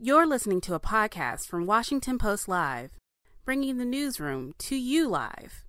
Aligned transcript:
You're 0.00 0.28
listening 0.28 0.60
to 0.60 0.74
a 0.74 0.80
podcast 0.80 1.48
from 1.48 1.66
Washington 1.66 2.18
Post 2.18 2.46
Live, 2.46 2.92
bringing 3.44 3.78
the 3.78 3.84
newsroom 3.84 4.54
to 4.58 4.76
you 4.76 5.08
live. 5.08 5.64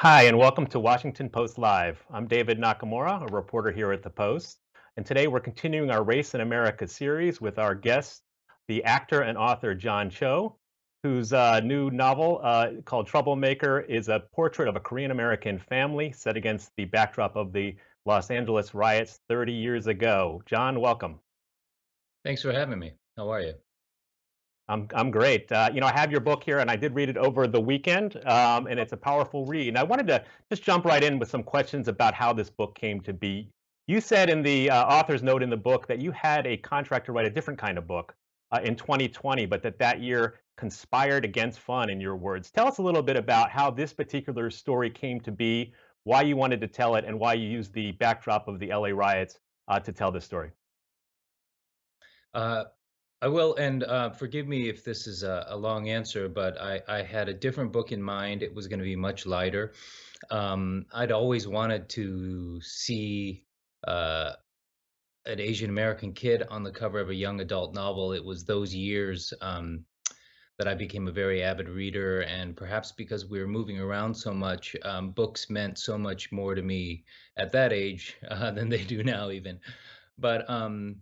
Hi, 0.00 0.24
and 0.24 0.36
welcome 0.36 0.66
to 0.66 0.80
Washington 0.80 1.28
Post 1.28 1.56
Live. 1.56 2.02
I'm 2.10 2.26
David 2.26 2.58
Nakamura, 2.58 3.22
a 3.22 3.32
reporter 3.32 3.70
here 3.70 3.92
at 3.92 4.02
the 4.02 4.10
Post. 4.10 4.58
And 4.96 5.06
today 5.06 5.28
we're 5.28 5.38
continuing 5.38 5.92
our 5.92 6.02
Race 6.02 6.34
in 6.34 6.40
America 6.40 6.88
series 6.88 7.40
with 7.40 7.60
our 7.60 7.76
guest, 7.76 8.24
the 8.66 8.82
actor 8.82 9.20
and 9.20 9.38
author 9.38 9.76
John 9.76 10.10
Cho, 10.10 10.56
whose 11.04 11.32
uh, 11.32 11.60
new 11.60 11.92
novel 11.92 12.40
uh, 12.42 12.70
called 12.84 13.06
Troublemaker 13.06 13.78
is 13.82 14.08
a 14.08 14.24
portrait 14.34 14.66
of 14.68 14.74
a 14.74 14.80
Korean 14.80 15.12
American 15.12 15.60
family 15.60 16.10
set 16.10 16.36
against 16.36 16.72
the 16.76 16.86
backdrop 16.86 17.36
of 17.36 17.52
the 17.52 17.76
Los 18.06 18.32
Angeles 18.32 18.74
riots 18.74 19.20
30 19.28 19.52
years 19.52 19.86
ago. 19.86 20.42
John, 20.46 20.80
welcome. 20.80 21.20
Thanks 22.24 22.42
for 22.42 22.52
having 22.52 22.80
me. 22.80 22.94
How 23.16 23.30
are 23.30 23.40
you? 23.40 23.54
I'm 24.68 24.88
I'm 24.94 25.10
great. 25.10 25.50
Uh, 25.52 25.70
you 25.72 25.80
know, 25.80 25.86
I 25.86 25.92
have 25.92 26.10
your 26.10 26.20
book 26.20 26.42
here, 26.42 26.58
and 26.58 26.70
I 26.70 26.76
did 26.76 26.94
read 26.94 27.08
it 27.08 27.16
over 27.16 27.46
the 27.46 27.60
weekend, 27.60 28.16
um, 28.26 28.66
and 28.66 28.80
it's 28.80 28.92
a 28.92 28.96
powerful 28.96 29.44
read. 29.44 29.68
And 29.68 29.78
I 29.78 29.82
wanted 29.82 30.06
to 30.08 30.24
just 30.50 30.62
jump 30.62 30.84
right 30.84 31.04
in 31.04 31.18
with 31.18 31.28
some 31.28 31.42
questions 31.42 31.86
about 31.88 32.14
how 32.14 32.32
this 32.32 32.48
book 32.48 32.74
came 32.74 33.00
to 33.02 33.12
be. 33.12 33.50
You 33.86 34.00
said 34.00 34.30
in 34.30 34.42
the 34.42 34.70
uh, 34.70 34.86
author's 34.86 35.22
note 35.22 35.42
in 35.42 35.50
the 35.50 35.56
book 35.56 35.86
that 35.88 36.00
you 36.00 36.10
had 36.12 36.46
a 36.46 36.56
contract 36.56 37.06
to 37.06 37.12
write 37.12 37.26
a 37.26 37.30
different 37.30 37.60
kind 37.60 37.76
of 37.76 37.86
book 37.86 38.14
uh, 38.52 38.60
in 38.64 38.74
2020, 38.74 39.44
but 39.44 39.62
that 39.62 39.78
that 39.78 40.00
year 40.00 40.40
conspired 40.56 41.24
against 41.24 41.60
fun, 41.60 41.90
in 41.90 42.00
your 42.00 42.16
words. 42.16 42.50
Tell 42.50 42.66
us 42.66 42.78
a 42.78 42.82
little 42.82 43.02
bit 43.02 43.16
about 43.16 43.50
how 43.50 43.70
this 43.70 43.92
particular 43.92 44.50
story 44.50 44.88
came 44.88 45.20
to 45.20 45.32
be, 45.32 45.74
why 46.04 46.22
you 46.22 46.36
wanted 46.36 46.60
to 46.62 46.68
tell 46.68 46.94
it, 46.96 47.04
and 47.04 47.18
why 47.18 47.34
you 47.34 47.46
used 47.46 47.74
the 47.74 47.92
backdrop 47.92 48.48
of 48.48 48.58
the 48.58 48.68
LA 48.68 48.88
riots 48.88 49.38
uh, 49.68 49.78
to 49.80 49.92
tell 49.92 50.10
this 50.10 50.24
story. 50.24 50.50
Uh, 52.32 52.64
I 53.24 53.28
will, 53.28 53.54
and 53.54 53.82
uh, 53.84 54.10
forgive 54.10 54.46
me 54.46 54.68
if 54.68 54.84
this 54.84 55.06
is 55.06 55.22
a, 55.22 55.46
a 55.48 55.56
long 55.56 55.88
answer, 55.88 56.28
but 56.28 56.60
I, 56.60 56.82
I, 56.86 57.00
had 57.00 57.30
a 57.30 57.32
different 57.32 57.72
book 57.72 57.90
in 57.90 58.02
mind. 58.02 58.42
It 58.42 58.54
was 58.54 58.68
going 58.68 58.80
to 58.80 58.84
be 58.84 58.96
much 58.96 59.24
lighter. 59.24 59.72
Um, 60.30 60.84
I'd 60.92 61.10
always 61.10 61.48
wanted 61.48 61.88
to 61.88 62.60
see 62.60 63.46
uh, 63.88 64.32
an 65.24 65.40
Asian 65.40 65.70
American 65.70 66.12
kid 66.12 66.42
on 66.50 66.64
the 66.64 66.70
cover 66.70 67.00
of 67.00 67.08
a 67.08 67.14
young 67.14 67.40
adult 67.40 67.74
novel. 67.74 68.12
It 68.12 68.22
was 68.22 68.44
those 68.44 68.74
years 68.74 69.32
um, 69.40 69.86
that 70.58 70.68
I 70.68 70.74
became 70.74 71.08
a 71.08 71.12
very 71.12 71.42
avid 71.42 71.70
reader, 71.70 72.20
and 72.20 72.54
perhaps 72.54 72.92
because 72.92 73.24
we 73.24 73.40
were 73.40 73.48
moving 73.48 73.80
around 73.80 74.12
so 74.14 74.34
much, 74.34 74.76
um, 74.82 75.12
books 75.12 75.48
meant 75.48 75.78
so 75.78 75.96
much 75.96 76.30
more 76.30 76.54
to 76.54 76.62
me 76.62 77.04
at 77.38 77.52
that 77.52 77.72
age 77.72 78.18
uh, 78.30 78.50
than 78.50 78.68
they 78.68 78.84
do 78.84 79.02
now, 79.02 79.30
even. 79.30 79.60
But 80.18 80.50
um, 80.50 80.96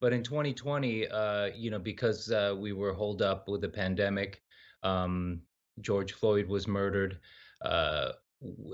but 0.00 0.12
in 0.12 0.22
2020, 0.22 1.08
uh, 1.08 1.46
you 1.54 1.70
know, 1.70 1.78
because 1.78 2.30
uh, 2.30 2.54
we 2.58 2.72
were 2.72 2.92
holed 2.92 3.22
up 3.22 3.48
with 3.48 3.60
the 3.60 3.68
pandemic, 3.68 4.42
um, 4.82 5.40
George 5.80 6.12
Floyd 6.12 6.48
was 6.48 6.66
murdered, 6.66 7.18
uh, 7.62 8.12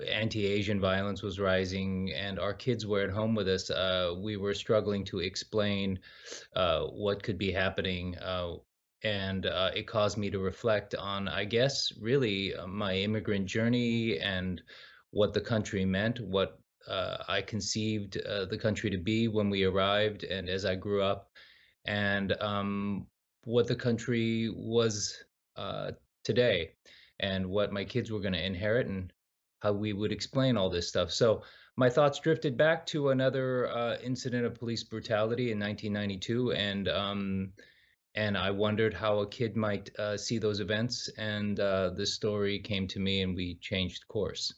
anti-Asian 0.08 0.80
violence 0.80 1.22
was 1.22 1.41
rising, 1.41 2.12
and 2.14 2.38
our 2.38 2.54
kids 2.54 2.86
were 2.86 3.02
at 3.02 3.10
home 3.10 3.34
with 3.34 3.48
us. 3.48 3.70
Uh, 3.70 4.14
we 4.16 4.36
were 4.36 4.54
struggling 4.54 5.04
to 5.04 5.19
explain 5.19 5.98
uh, 6.54 6.84
what 6.84 7.22
could 7.22 7.38
be 7.38 7.50
happening, 7.50 8.16
uh, 8.19 8.54
and 9.02 9.47
it 9.74 9.86
caused 9.86 10.16
me 10.16 10.30
to 10.30 10.38
reflect 10.38 10.94
on, 10.94 11.28
I 11.28 11.44
guess, 11.44 11.92
really 12.00 12.54
my 12.66 12.94
immigrant 12.94 13.47
journey 13.47 14.19
and 14.19 14.62
what 15.10 15.32
the 15.32 15.41
country 15.41 15.84
meant, 15.84 16.20
what 16.20 16.58
uh, 16.88 17.19
I 17.28 17.42
conceived 17.42 18.16
uh, 18.19 18.46
the 18.46 18.58
country 18.58 18.91
to 18.91 18.98
be 18.98 19.28
when 19.28 19.50
we 19.50 19.64
arrived 19.64 20.24
and 20.24 20.48
as 20.48 20.64
I 20.64 20.74
grew 20.74 21.02
up, 21.02 21.30
and 21.84 22.32
um, 22.41 23.06
what 23.44 23.66
the 23.66 23.77
country 23.77 24.50
was 24.55 25.16
uh, 25.56 25.92
today, 26.24 26.72
and 27.20 27.47
what 27.47 27.72
my 27.72 27.84
kids 27.84 28.10
were 28.10 28.20
going 28.20 28.34
to 28.34 28.44
inherit, 28.44 28.86
and 28.86 29.12
how 29.60 29.72
we 29.72 29.92
would 29.92 30.12
explain 30.12 30.56
all 30.56 30.70
this 30.70 30.88
stuff. 30.88 31.10
So 31.10 31.42
my 31.76 31.91
thoughts 31.91 32.20
drifted 32.20 32.56
back 32.56 32.87
to 32.87 33.10
another 33.10 33.69
uh, 33.70 33.98
incident 34.03 34.47
of 34.47 34.54
police 34.54 34.82
brutality 34.82 35.53
in 35.53 35.60
1992, 35.60 36.53
and 36.53 36.88
um, 36.88 37.53
and 38.14 38.37
I 38.37 38.50
wondered 38.50 38.94
how 38.94 39.19
a 39.20 39.28
kid 39.28 39.56
might 39.56 39.91
uh, 39.98 40.16
see 40.16 40.38
those 40.38 40.60
events, 40.60 41.08
and 41.19 41.60
uh, 41.60 41.91
this 41.91 42.14
story 42.14 42.58
came 42.58 42.88
to 42.88 42.98
me, 42.98 43.22
and 43.22 43.37
we 43.37 43.56
changed 43.56 44.08
course. 44.08 44.54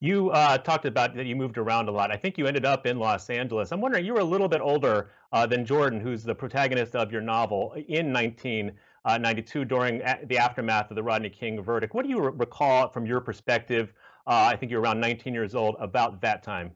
You 0.00 0.30
uh, 0.30 0.58
talked 0.58 0.84
about 0.84 1.16
that 1.16 1.26
you 1.26 1.34
moved 1.34 1.58
around 1.58 1.88
a 1.88 1.90
lot. 1.90 2.12
I 2.12 2.16
think 2.16 2.38
you 2.38 2.46
ended 2.46 2.64
up 2.64 2.86
in 2.86 3.00
Los 3.00 3.28
Angeles. 3.30 3.72
I'm 3.72 3.80
wondering, 3.80 4.04
you 4.04 4.14
were 4.14 4.20
a 4.20 4.24
little 4.24 4.48
bit 4.48 4.60
older 4.60 5.10
uh, 5.32 5.44
than 5.44 5.66
Jordan, 5.66 5.98
who's 5.98 6.22
the 6.22 6.34
protagonist 6.34 6.94
of 6.94 7.10
your 7.10 7.20
novel, 7.20 7.72
in 7.88 8.12
1992 8.12 9.64
during 9.64 9.98
the 10.26 10.38
aftermath 10.38 10.90
of 10.90 10.94
the 10.94 11.02
Rodney 11.02 11.30
King 11.30 11.60
verdict. 11.60 11.94
What 11.94 12.04
do 12.04 12.10
you 12.10 12.20
recall 12.20 12.88
from 12.88 13.06
your 13.06 13.20
perspective? 13.20 13.92
Uh, 14.24 14.50
I 14.52 14.56
think 14.56 14.70
you're 14.70 14.80
around 14.80 15.00
19 15.00 15.34
years 15.34 15.56
old 15.56 15.74
about 15.80 16.20
that 16.20 16.44
time. 16.44 16.70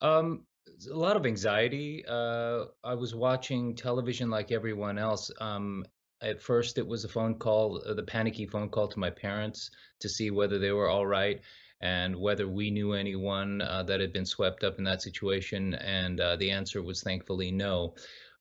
Um, 0.00 0.46
a 0.90 0.96
lot 0.96 1.16
of 1.16 1.26
anxiety. 1.26 2.02
Uh, 2.08 2.64
I 2.82 2.94
was 2.94 3.14
watching 3.14 3.76
television 3.76 4.30
like 4.30 4.52
everyone 4.52 4.96
else. 4.96 5.30
Um, 5.38 5.84
at 6.22 6.40
first, 6.40 6.78
it 6.78 6.86
was 6.86 7.04
a 7.04 7.08
phone 7.08 7.34
call, 7.34 7.82
uh, 7.86 7.92
the 7.92 8.02
panicky 8.02 8.46
phone 8.46 8.70
call 8.70 8.88
to 8.88 8.98
my 8.98 9.10
parents 9.10 9.70
to 10.00 10.08
see 10.08 10.30
whether 10.30 10.58
they 10.58 10.70
were 10.70 10.88
all 10.88 11.06
right 11.06 11.40
and 11.80 12.14
whether 12.14 12.46
we 12.46 12.70
knew 12.70 12.92
anyone 12.92 13.62
uh, 13.62 13.82
that 13.84 14.00
had 14.00 14.12
been 14.12 14.26
swept 14.26 14.64
up 14.64 14.78
in 14.78 14.84
that 14.84 15.02
situation. 15.02 15.74
And 15.74 16.20
uh, 16.20 16.36
the 16.36 16.50
answer 16.50 16.82
was 16.82 17.02
thankfully 17.02 17.50
no. 17.50 17.94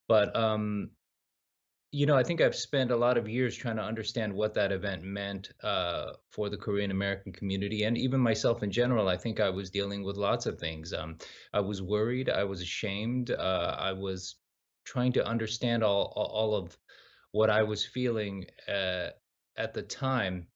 But, 0.07 0.35
um, 0.35 0.89
you 1.91 2.05
know, 2.05 2.17
I 2.17 2.23
think 2.23 2.41
I've 2.41 2.55
spent 2.55 2.91
a 2.91 2.97
lot 2.97 3.17
of 3.17 3.29
years 3.29 3.55
trying 3.55 3.77
to 3.77 3.83
understand 3.83 4.33
what 4.33 4.53
that 4.55 4.71
event 4.71 5.03
meant 5.03 5.49
uh, 5.63 6.13
for 6.31 6.49
the 6.49 6.57
Korean 6.57 6.91
American 6.91 7.31
community 7.31 7.83
and 7.83 7.97
even 7.97 8.19
myself 8.19 8.61
in 8.61 8.71
general. 8.71 9.07
I 9.07 9.17
think 9.17 9.39
I 9.39 9.49
was 9.49 9.71
dealing 9.71 10.03
with 10.03 10.17
lots 10.17 10.45
of 10.45 10.59
things. 10.59 10.93
Um, 10.93 11.17
I 11.53 11.61
was 11.61 11.81
worried, 11.81 12.29
I 12.29 12.43
was 12.43 12.61
ashamed, 12.61 13.31
uh, 13.31 13.75
I 13.79 13.93
was 13.93 14.35
trying 14.85 15.13
to 15.13 15.25
understand 15.25 15.83
all, 15.83 16.13
all 16.15 16.55
of 16.55 16.77
what 17.31 17.49
I 17.49 17.63
was 17.63 17.85
feeling 17.85 18.45
uh, 18.67 19.07
at 19.57 19.73
the 19.73 19.83
time. 19.83 20.47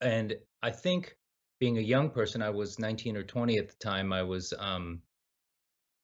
And 0.00 0.34
I 0.62 0.70
think 0.70 1.17
being 1.58 1.78
a 1.78 1.82
young 1.82 2.10
person, 2.10 2.42
I 2.42 2.50
was 2.50 2.78
19 2.78 3.16
or 3.16 3.22
20 3.22 3.58
at 3.58 3.68
the 3.68 3.76
time. 3.76 4.12
I 4.12 4.22
was, 4.22 4.54
um, 4.58 5.02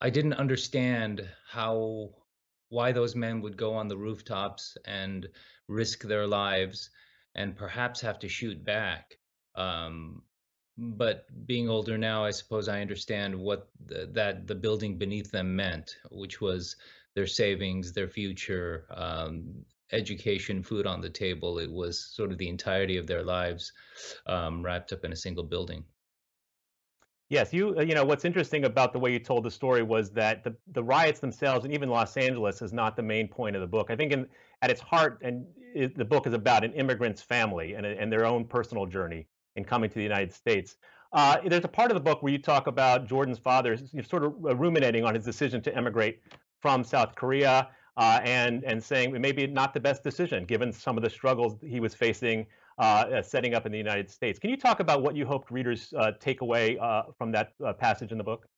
I 0.00 0.10
didn't 0.10 0.34
understand 0.34 1.28
how, 1.48 2.10
why 2.68 2.92
those 2.92 3.14
men 3.14 3.40
would 3.42 3.56
go 3.56 3.74
on 3.74 3.88
the 3.88 3.96
rooftops 3.96 4.76
and 4.84 5.28
risk 5.68 6.02
their 6.02 6.26
lives 6.26 6.90
and 7.34 7.56
perhaps 7.56 8.00
have 8.00 8.18
to 8.20 8.28
shoot 8.28 8.64
back. 8.64 9.16
Um, 9.54 10.22
but 10.76 11.26
being 11.46 11.68
older 11.68 11.96
now, 11.96 12.24
I 12.24 12.30
suppose 12.30 12.68
I 12.68 12.80
understand 12.80 13.34
what 13.34 13.68
the, 13.86 14.10
that 14.12 14.46
the 14.46 14.56
building 14.56 14.98
beneath 14.98 15.30
them 15.30 15.54
meant, 15.54 15.96
which 16.10 16.40
was 16.40 16.76
their 17.14 17.28
savings, 17.28 17.92
their 17.92 18.08
future, 18.08 18.86
um, 18.90 19.64
education, 19.94 20.62
food 20.62 20.86
on 20.86 21.00
the 21.00 21.10
table. 21.10 21.58
It 21.58 21.70
was 21.70 22.12
sort 22.14 22.32
of 22.32 22.38
the 22.38 22.48
entirety 22.48 22.96
of 22.96 23.06
their 23.06 23.22
lives 23.22 23.72
um, 24.26 24.62
wrapped 24.62 24.92
up 24.92 25.04
in 25.04 25.12
a 25.12 25.16
single 25.16 25.44
building. 25.44 25.84
Yes, 27.30 27.52
you 27.54 27.74
uh, 27.78 27.82
you 27.82 27.94
know 27.94 28.04
what's 28.04 28.24
interesting 28.24 28.64
about 28.64 28.92
the 28.92 28.98
way 28.98 29.12
you 29.12 29.18
told 29.18 29.44
the 29.44 29.50
story 29.50 29.82
was 29.82 30.10
that 30.10 30.44
the 30.44 30.54
the 30.72 30.82
riots 30.82 31.20
themselves 31.20 31.64
and 31.64 31.72
even 31.72 31.88
Los 31.88 32.16
Angeles 32.16 32.60
is 32.60 32.72
not 32.72 32.96
the 32.96 33.02
main 33.02 33.28
point 33.28 33.56
of 33.56 33.62
the 33.62 33.66
book. 33.66 33.90
I 33.90 33.96
think 33.96 34.12
in 34.12 34.26
at 34.60 34.70
its 34.70 34.80
heart 34.80 35.20
and 35.22 35.46
it, 35.74 35.96
the 35.96 36.04
book 36.04 36.26
is 36.26 36.34
about 36.34 36.64
an 36.64 36.72
immigrant's 36.74 37.22
family 37.22 37.74
and 37.74 37.86
and 37.86 38.12
their 38.12 38.26
own 38.26 38.44
personal 38.44 38.84
journey 38.84 39.26
in 39.56 39.64
coming 39.64 39.88
to 39.88 39.94
the 39.94 40.02
United 40.02 40.32
States. 40.32 40.76
Uh, 41.12 41.38
there's 41.46 41.64
a 41.64 41.68
part 41.68 41.90
of 41.90 41.94
the 41.94 42.00
book 42.00 42.22
where 42.22 42.32
you 42.32 42.38
talk 42.38 42.66
about 42.66 43.06
Jordan's 43.06 43.38
father 43.38 43.78
sort 44.06 44.24
of 44.24 44.34
ruminating 44.38 45.04
on 45.04 45.14
his 45.14 45.24
decision 45.24 45.62
to 45.62 45.74
emigrate 45.74 46.20
from 46.60 46.82
South 46.82 47.14
Korea 47.14 47.68
uh, 47.96 48.20
and 48.24 48.64
and 48.64 48.82
saying 48.82 49.18
maybe 49.20 49.46
not 49.46 49.72
the 49.74 49.80
best 49.80 50.02
decision 50.02 50.44
given 50.44 50.72
some 50.72 50.96
of 50.96 51.02
the 51.02 51.10
struggles 51.10 51.56
he 51.62 51.80
was 51.80 51.94
facing 51.94 52.46
uh, 52.78 53.22
setting 53.22 53.54
up 53.54 53.66
in 53.66 53.72
the 53.72 53.78
United 53.78 54.10
States. 54.10 54.38
Can 54.38 54.50
you 54.50 54.56
talk 54.56 54.80
about 54.80 55.02
what 55.02 55.14
you 55.14 55.24
hoped 55.24 55.50
readers 55.50 55.94
uh, 55.96 56.12
take 56.18 56.40
away 56.40 56.76
uh, 56.78 57.02
from 57.16 57.30
that 57.32 57.52
uh, 57.64 57.72
passage 57.72 58.10
in 58.10 58.18
the 58.18 58.24
book? 58.24 58.48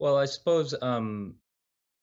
Well, 0.00 0.16
I 0.16 0.24
suppose 0.24 0.74
um, 0.82 1.36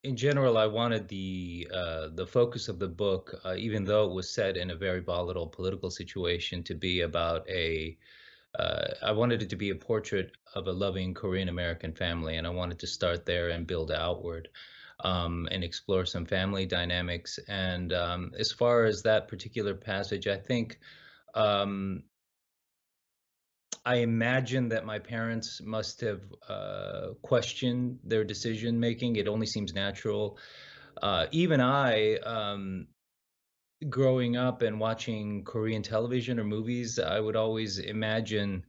in 0.04 0.16
general, 0.16 0.58
I 0.58 0.66
wanted 0.66 1.10
the 1.10 1.68
uh, 1.74 2.08
the 2.14 2.26
focus 2.26 2.70
of 2.70 2.80
the 2.80 2.88
book, 2.88 3.36
even 3.58 3.84
though 3.84 4.10
it 4.10 4.14
was 4.14 4.30
set 4.30 4.56
in 4.56 4.72
a 4.72 4.76
very 4.76 5.02
volatile 5.02 5.48
political 5.48 5.92
situation, 5.92 6.64
to 6.64 6.76
be 6.76 7.02
about 7.02 7.50
a 7.50 7.98
uh, 8.58 8.88
I 9.04 9.12
wanted 9.12 9.42
it 9.42 9.50
to 9.50 9.56
be 9.56 9.70
a 9.70 9.76
portrait 9.76 10.32
of 10.56 10.68
a 10.68 10.72
loving 10.72 11.14
Korean 11.14 11.50
American 11.50 11.94
family, 11.94 12.38
and 12.38 12.48
I 12.48 12.50
wanted 12.50 12.80
to 12.80 12.88
start 12.88 13.26
there 13.26 13.50
and 13.50 13.68
build 13.68 13.92
outward 13.92 14.50
um, 15.02 15.48
and 15.52 15.64
explore 15.64 16.06
some 16.06 16.26
family 16.26 16.66
dynamics. 16.66 17.40
And 17.48 17.94
um, 17.94 18.32
as 18.38 18.52
far 18.52 18.86
as 18.86 19.04
that 19.04 19.28
particular 19.28 19.76
passage, 19.76 20.28
I 20.28 20.38
think 20.38 20.80
um, 21.36 22.04
I 23.86 23.96
imagine 23.98 24.70
that 24.70 24.86
my 24.86 25.00
parents 25.00 25.62
must 25.64 26.02
have 26.02 26.22
uh, 26.48 27.10
questioned 27.22 28.00
their 28.04 28.24
decision 28.24 28.80
making. 28.80 29.16
It 29.16 29.28
only 29.28 29.48
seems 29.48 29.74
natural. 29.74 30.38
Uh, 31.02 31.28
even 31.32 31.62
I, 31.62 32.16
um, 32.18 32.88
growing 33.88 34.36
up 34.36 34.62
and 34.62 34.80
watching 34.80 35.44
Korean 35.44 35.82
television 35.82 36.40
or 36.40 36.44
movies, 36.44 37.00
I 37.00 37.20
would 37.20 37.36
always 37.36 37.80
imagine 37.80 38.66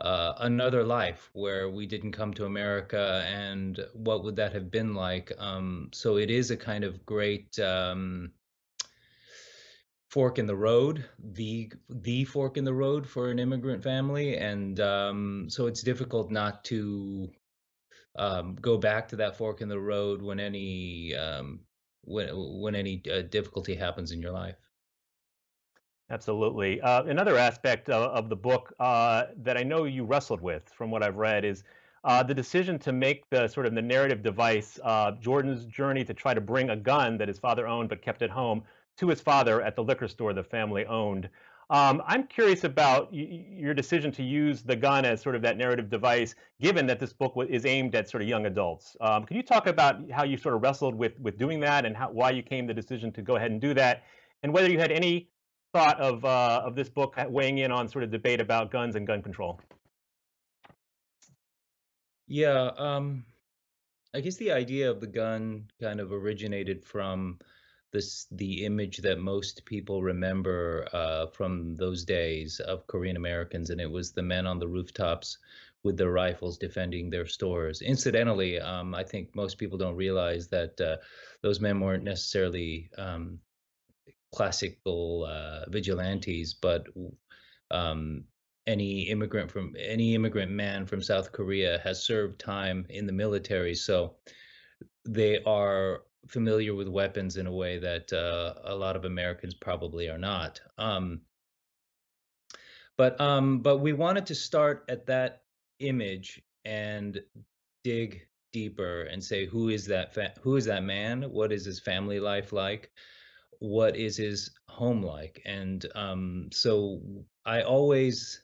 uh, 0.00 0.34
another 0.38 0.84
life 0.84 1.28
where 1.32 1.68
we 1.68 1.86
didn't 1.86 2.12
come 2.12 2.32
to 2.34 2.46
America 2.46 3.26
and 3.28 3.78
what 3.94 4.24
would 4.24 4.36
that 4.36 4.52
have 4.52 4.70
been 4.70 4.94
like. 4.94 5.32
Um, 5.38 5.90
so 5.92 6.16
it 6.16 6.30
is 6.30 6.50
a 6.50 6.56
kind 6.56 6.84
of 6.84 7.04
great 7.04 7.58
um, 7.58 8.30
fork 10.08 10.38
in 10.38 10.46
the 10.46 10.56
road, 10.56 11.04
the 11.18 11.70
the 11.90 12.24
fork 12.24 12.56
in 12.56 12.64
the 12.64 12.72
road 12.72 13.06
for 13.06 13.30
an 13.30 13.38
immigrant 13.38 13.82
family, 13.82 14.36
and 14.38 14.80
um, 14.80 15.46
so 15.50 15.66
it's 15.66 15.82
difficult 15.82 16.30
not 16.30 16.64
to 16.64 17.30
um, 18.16 18.56
go 18.60 18.78
back 18.78 19.08
to 19.08 19.16
that 19.16 19.36
fork 19.36 19.60
in 19.60 19.68
the 19.68 19.78
road 19.78 20.22
when 20.22 20.40
any 20.40 21.14
um, 21.14 21.60
when 22.08 22.28
when 22.60 22.74
any 22.74 23.02
uh, 23.12 23.22
difficulty 23.22 23.74
happens 23.74 24.12
in 24.12 24.20
your 24.20 24.32
life. 24.32 24.56
Absolutely. 26.10 26.80
Uh, 26.80 27.04
another 27.04 27.36
aspect 27.36 27.90
of, 27.90 28.10
of 28.12 28.28
the 28.30 28.36
book 28.36 28.72
uh, 28.80 29.24
that 29.36 29.58
I 29.58 29.62
know 29.62 29.84
you 29.84 30.04
wrestled 30.04 30.40
with, 30.40 30.66
from 30.70 30.90
what 30.90 31.02
I've 31.02 31.16
read, 31.16 31.44
is 31.44 31.64
uh, 32.04 32.22
the 32.22 32.34
decision 32.34 32.78
to 32.78 32.92
make 32.92 33.28
the 33.28 33.46
sort 33.46 33.66
of 33.66 33.74
the 33.74 33.82
narrative 33.82 34.22
device 34.22 34.78
uh, 34.82 35.12
Jordan's 35.12 35.66
journey 35.66 36.04
to 36.04 36.14
try 36.14 36.32
to 36.32 36.40
bring 36.40 36.70
a 36.70 36.76
gun 36.76 37.18
that 37.18 37.28
his 37.28 37.38
father 37.38 37.66
owned 37.66 37.90
but 37.90 38.00
kept 38.00 38.22
at 38.22 38.30
home 38.30 38.62
to 38.96 39.08
his 39.08 39.20
father 39.20 39.60
at 39.60 39.76
the 39.76 39.84
liquor 39.84 40.08
store 40.08 40.32
the 40.32 40.42
family 40.42 40.86
owned. 40.86 41.28
Um, 41.70 42.02
I'm 42.06 42.26
curious 42.26 42.64
about 42.64 43.12
your 43.12 43.74
decision 43.74 44.10
to 44.12 44.22
use 44.22 44.62
the 44.62 44.74
gun 44.74 45.04
as 45.04 45.20
sort 45.20 45.34
of 45.34 45.42
that 45.42 45.58
narrative 45.58 45.90
device, 45.90 46.34
given 46.60 46.86
that 46.86 46.98
this 46.98 47.12
book 47.12 47.34
is 47.48 47.66
aimed 47.66 47.94
at 47.94 48.08
sort 48.08 48.22
of 48.22 48.28
young 48.28 48.46
adults. 48.46 48.96
Um, 49.02 49.24
can 49.24 49.36
you 49.36 49.42
talk 49.42 49.66
about 49.66 50.10
how 50.10 50.24
you 50.24 50.38
sort 50.38 50.54
of 50.54 50.62
wrestled 50.62 50.94
with 50.94 51.18
with 51.20 51.36
doing 51.36 51.60
that, 51.60 51.84
and 51.84 51.94
how, 51.94 52.10
why 52.10 52.30
you 52.30 52.42
came 52.42 52.66
to 52.68 52.74
the 52.74 52.80
decision 52.80 53.12
to 53.12 53.22
go 53.22 53.36
ahead 53.36 53.50
and 53.50 53.60
do 53.60 53.74
that, 53.74 54.04
and 54.42 54.52
whether 54.52 54.70
you 54.70 54.78
had 54.78 54.90
any 54.90 55.28
thought 55.74 56.00
of 56.00 56.24
uh, 56.24 56.62
of 56.64 56.74
this 56.74 56.88
book 56.88 57.16
weighing 57.28 57.58
in 57.58 57.70
on 57.70 57.86
sort 57.86 58.02
of 58.02 58.10
debate 58.10 58.40
about 58.40 58.70
guns 58.70 58.96
and 58.96 59.06
gun 59.06 59.22
control? 59.22 59.60
Yeah, 62.28 62.70
um, 62.78 63.24
I 64.14 64.20
guess 64.20 64.36
the 64.36 64.52
idea 64.52 64.90
of 64.90 65.00
the 65.00 65.06
gun 65.06 65.68
kind 65.80 66.00
of 66.00 66.12
originated 66.12 66.82
from 66.82 67.38
this 67.92 68.26
the 68.30 68.64
image 68.64 68.98
that 68.98 69.18
most 69.18 69.64
people 69.64 70.02
remember 70.02 70.86
uh, 70.92 71.26
from 71.26 71.74
those 71.76 72.04
days 72.04 72.60
of 72.60 72.86
Korean 72.86 73.16
Americans, 73.16 73.70
and 73.70 73.80
it 73.80 73.90
was 73.90 74.12
the 74.12 74.22
men 74.22 74.46
on 74.46 74.58
the 74.58 74.68
rooftops 74.68 75.38
with 75.84 75.96
their 75.96 76.10
rifles 76.10 76.58
defending 76.58 77.08
their 77.08 77.26
stores. 77.26 77.82
Incidentally, 77.82 78.60
um, 78.60 78.94
I 78.94 79.04
think 79.04 79.34
most 79.34 79.58
people 79.58 79.78
don't 79.78 79.96
realize 79.96 80.48
that 80.48 80.80
uh, 80.80 80.96
those 81.42 81.60
men 81.60 81.80
weren't 81.80 82.04
necessarily 82.04 82.90
um, 82.98 83.38
classical 84.34 85.24
uh, 85.24 85.68
vigilantes, 85.70 86.54
but 86.54 86.86
um, 87.70 88.24
any 88.66 89.02
immigrant 89.08 89.50
from 89.50 89.74
any 89.78 90.14
immigrant 90.14 90.50
man 90.52 90.84
from 90.84 91.00
South 91.00 91.32
Korea 91.32 91.78
has 91.84 92.04
served 92.04 92.38
time 92.38 92.84
in 92.90 93.06
the 93.06 93.12
military, 93.12 93.74
so 93.74 94.16
they 95.06 95.42
are 95.44 96.02
familiar 96.26 96.74
with 96.74 96.88
weapons 96.88 97.36
in 97.36 97.46
a 97.46 97.52
way 97.52 97.78
that 97.78 98.12
uh, 98.12 98.54
a 98.64 98.74
lot 98.74 98.96
of 98.96 99.04
Americans 99.04 99.54
probably 99.54 100.08
are 100.08 100.18
not. 100.18 100.60
Um, 100.76 101.22
but 102.96 103.20
um, 103.20 103.60
but 103.60 103.78
we 103.78 103.92
wanted 103.92 104.26
to 104.26 104.34
start 104.34 104.84
at 104.88 105.06
that 105.06 105.42
image 105.78 106.42
and 106.64 107.20
dig 107.84 108.26
deeper 108.52 109.02
and 109.02 109.22
say 109.22 109.46
who 109.46 109.68
is 109.68 109.86
that 109.86 110.12
fa- 110.12 110.34
who 110.40 110.56
is 110.56 110.64
that 110.66 110.82
man? 110.82 111.22
What 111.22 111.52
is 111.52 111.64
his 111.64 111.80
family 111.80 112.18
life 112.20 112.52
like? 112.52 112.90
What 113.60 113.96
is 113.96 114.16
his 114.16 114.50
home 114.68 115.02
like? 115.02 115.40
And 115.44 115.84
um, 115.94 116.48
so 116.52 117.00
I 117.44 117.62
always 117.62 118.42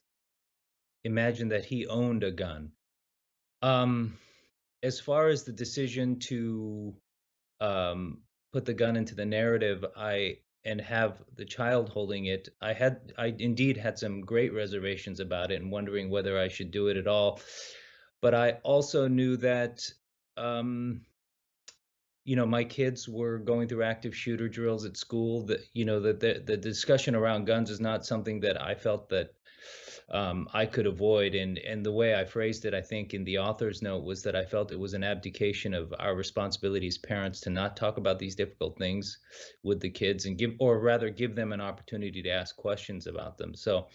imagined 1.04 1.52
that 1.52 1.64
he 1.64 1.86
owned 1.86 2.24
a 2.24 2.30
gun. 2.30 2.72
Um, 3.62 4.18
as 4.82 5.00
far 5.00 5.28
as 5.28 5.44
the 5.44 5.52
decision 5.52 6.18
to 6.18 6.94
um, 7.64 8.18
put 8.52 8.64
the 8.64 8.74
gun 8.74 8.96
into 8.96 9.14
the 9.14 9.24
narrative, 9.24 9.84
I 9.96 10.38
and 10.66 10.80
have 10.80 11.22
the 11.36 11.44
child 11.44 11.90
holding 11.90 12.26
it, 12.26 12.48
I 12.60 12.72
had 12.72 13.12
I 13.18 13.34
indeed 13.38 13.76
had 13.76 13.98
some 13.98 14.22
great 14.22 14.52
reservations 14.52 15.20
about 15.20 15.50
it 15.50 15.60
and 15.60 15.70
wondering 15.70 16.10
whether 16.10 16.38
I 16.38 16.48
should 16.48 16.70
do 16.70 16.88
it 16.88 16.96
at 16.96 17.06
all. 17.06 17.40
But 18.22 18.34
I 18.34 18.52
also 18.62 19.06
knew 19.08 19.36
that 19.38 19.80
um, 20.36 21.02
you 22.24 22.36
know 22.36 22.46
my 22.46 22.64
kids 22.64 23.08
were 23.08 23.38
going 23.38 23.68
through 23.68 23.82
active 23.82 24.16
shooter 24.16 24.48
drills 24.48 24.84
at 24.84 24.96
school 24.96 25.42
that 25.46 25.60
you 25.72 25.84
know 25.84 26.00
that 26.00 26.20
the, 26.20 26.42
the 26.44 26.56
discussion 26.56 27.14
around 27.14 27.44
guns 27.44 27.70
is 27.70 27.80
not 27.80 28.06
something 28.06 28.40
that 28.40 28.60
i 28.60 28.74
felt 28.74 29.08
that 29.10 29.34
um, 30.10 30.48
I 30.52 30.66
could 30.66 30.86
avoid. 30.86 31.34
And 31.34 31.58
and 31.58 31.84
the 31.84 31.92
way 31.92 32.14
I 32.14 32.24
phrased 32.24 32.64
it, 32.64 32.74
I 32.74 32.80
think 32.80 33.14
in 33.14 33.24
the 33.24 33.38
author's 33.38 33.82
note 33.82 34.04
was 34.04 34.22
that 34.22 34.36
I 34.36 34.44
felt 34.44 34.72
it 34.72 34.78
was 34.78 34.94
an 34.94 35.04
abdication 35.04 35.74
of 35.74 35.94
our 35.98 36.14
responsibility 36.14 36.86
as 36.86 36.98
parents 36.98 37.40
to 37.40 37.50
not 37.50 37.76
talk 37.76 37.96
about 37.96 38.18
these 38.18 38.34
difficult 38.34 38.78
things 38.78 39.18
with 39.62 39.80
the 39.80 39.90
kids 39.90 40.26
and 40.26 40.38
give, 40.38 40.52
or 40.58 40.78
rather, 40.78 41.10
give 41.10 41.34
them 41.34 41.52
an 41.52 41.60
opportunity 41.60 42.22
to 42.22 42.30
ask 42.30 42.56
questions 42.56 43.06
about 43.06 43.38
them. 43.38 43.54
So 43.54 43.88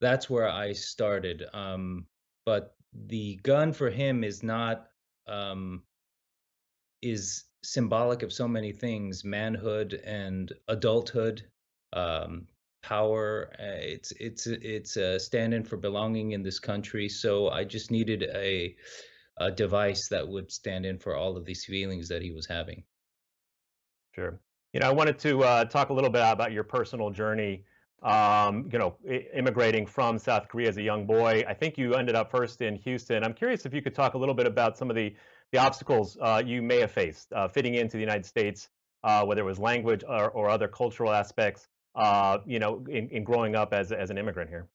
that's 0.00 0.28
where 0.30 0.48
I 0.48 0.72
started. 0.72 1.44
Um, 1.52 2.06
but 2.44 2.74
the 2.92 3.36
gun 3.42 3.72
for 3.72 3.90
him 3.90 4.24
is 4.24 4.42
not 4.42 4.88
um, 5.26 5.82
is 7.02 7.44
symbolic 7.62 8.22
of 8.22 8.32
so 8.32 8.48
many 8.48 8.72
things 8.72 9.24
manhood 9.24 10.00
and 10.04 10.52
adulthood 10.68 11.42
um, 11.92 12.46
power. 12.82 13.50
Uh, 13.58 13.78
it's 13.80 14.12
it's 14.12 14.46
it's 14.46 14.96
a 14.96 15.18
stand-in 15.18 15.64
for 15.64 15.76
belonging 15.76 16.32
in 16.32 16.42
this 16.42 16.58
country. 16.58 17.08
So 17.08 17.50
I 17.50 17.64
just 17.64 17.90
needed 17.90 18.24
a 18.34 18.74
a 19.38 19.50
device 19.50 20.08
that 20.08 20.26
would 20.26 20.50
stand 20.50 20.84
in 20.84 20.98
for 20.98 21.16
all 21.16 21.36
of 21.36 21.44
these 21.44 21.64
feelings 21.64 22.08
that 22.08 22.22
he 22.22 22.30
was 22.30 22.46
having. 22.46 22.82
Sure. 24.14 24.38
You 24.72 24.80
know, 24.80 24.88
I 24.88 24.92
wanted 24.92 25.18
to 25.20 25.42
uh, 25.42 25.64
talk 25.64 25.88
a 25.88 25.92
little 25.92 26.10
bit 26.10 26.22
about 26.22 26.52
your 26.52 26.64
personal 26.64 27.10
journey. 27.10 27.64
Um, 28.02 28.68
you 28.72 28.78
know, 28.78 28.96
immigrating 29.34 29.84
from 29.84 30.18
South 30.18 30.48
Korea 30.48 30.68
as 30.68 30.78
a 30.78 30.82
young 30.82 31.06
boy. 31.06 31.44
I 31.46 31.52
think 31.52 31.76
you 31.76 31.94
ended 31.94 32.14
up 32.14 32.30
first 32.30 32.62
in 32.62 32.76
Houston. 32.76 33.22
I'm 33.22 33.34
curious 33.34 33.66
if 33.66 33.74
you 33.74 33.82
could 33.82 33.94
talk 33.94 34.14
a 34.14 34.18
little 34.18 34.34
bit 34.34 34.46
about 34.46 34.78
some 34.78 34.88
of 34.88 34.96
the 34.96 35.14
the 35.52 35.58
obstacles 35.58 36.16
uh, 36.22 36.42
you 36.44 36.62
may 36.62 36.80
have 36.80 36.92
faced 36.92 37.32
uh, 37.32 37.48
fitting 37.48 37.74
into 37.74 37.96
the 37.96 38.00
United 38.00 38.24
States, 38.24 38.68
uh, 39.04 39.24
whether 39.24 39.42
it 39.42 39.44
was 39.44 39.58
language 39.58 40.02
or, 40.08 40.30
or 40.30 40.48
other 40.48 40.68
cultural 40.68 41.12
aspects 41.12 41.68
uh, 41.94 42.38
you 42.46 42.58
know, 42.58 42.84
in, 42.88 43.08
in 43.10 43.24
growing 43.24 43.54
up 43.54 43.72
as 43.72 43.92
as 43.92 44.10
an 44.10 44.18
immigrant 44.18 44.50
here? 44.50 44.68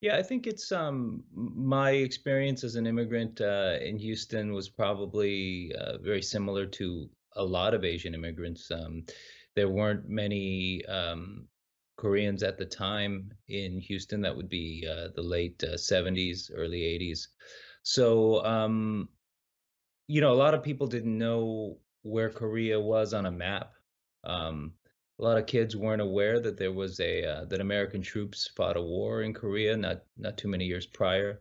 Yeah, 0.00 0.16
I 0.16 0.22
think 0.22 0.46
it's 0.46 0.70
um, 0.70 1.24
my 1.34 1.92
experience 1.92 2.62
as 2.62 2.74
an 2.74 2.86
immigrant 2.86 3.40
uh, 3.40 3.76
in 3.80 3.96
Houston 3.98 4.52
was 4.52 4.68
probably 4.68 5.72
uh, 5.80 5.98
very 5.98 6.20
similar 6.20 6.66
to 6.66 7.08
a 7.36 7.44
lot 7.44 7.72
of 7.72 7.84
Asian 7.84 8.14
immigrants. 8.14 8.70
Um, 8.70 9.04
there 9.56 9.70
weren't 9.70 10.08
many 10.08 10.84
um, 10.86 11.48
Koreans 11.96 12.42
at 12.42 12.58
the 12.58 12.66
time 12.66 13.32
in 13.48 13.80
Houston. 13.80 14.20
That 14.20 14.36
would 14.36 14.48
be 14.48 14.86
uh, 14.86 15.08
the 15.14 15.22
late 15.22 15.62
uh, 15.64 15.74
70s, 15.74 16.50
early 16.54 16.80
80s. 16.80 17.28
So, 17.82 18.44
um, 18.44 19.08
you 20.06 20.20
know, 20.20 20.32
a 20.32 20.34
lot 20.34 20.54
of 20.54 20.62
people 20.62 20.86
didn't 20.86 21.16
know 21.16 21.78
where 22.02 22.30
Korea 22.30 22.78
was 22.78 23.14
on 23.14 23.26
a 23.26 23.30
map. 23.30 23.72
Um, 24.24 24.72
lot 25.24 25.38
of 25.38 25.46
kids 25.46 25.76
weren't 25.76 26.02
aware 26.02 26.40
that 26.40 26.58
there 26.58 26.72
was 26.72 27.00
a 27.00 27.24
uh, 27.24 27.44
that 27.46 27.60
American 27.60 28.02
troops 28.02 28.48
fought 28.56 28.76
a 28.76 28.82
war 28.82 29.22
in 29.22 29.32
Korea 29.34 29.76
not 29.76 30.02
not 30.16 30.38
too 30.38 30.48
many 30.48 30.66
years 30.66 30.86
prior. 30.86 31.40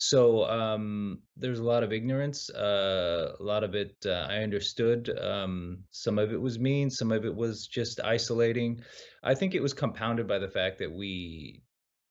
So 0.00 0.44
um, 0.44 1.22
there's 1.36 1.58
a 1.58 1.64
lot 1.64 1.82
of 1.82 1.92
ignorance. 1.92 2.50
Uh, 2.50 3.34
a 3.38 3.42
lot 3.42 3.64
of 3.64 3.74
it 3.74 3.96
uh, 4.06 4.26
I 4.30 4.38
understood. 4.38 5.10
Um, 5.18 5.84
some 5.90 6.18
of 6.18 6.32
it 6.32 6.40
was 6.40 6.58
mean. 6.58 6.88
Some 6.90 7.10
of 7.10 7.24
it 7.24 7.34
was 7.34 7.66
just 7.66 8.00
isolating. 8.00 8.80
I 9.22 9.34
think 9.34 9.54
it 9.54 9.62
was 9.62 9.74
compounded 9.74 10.28
by 10.28 10.38
the 10.38 10.48
fact 10.48 10.78
that 10.78 10.92
we 10.92 11.62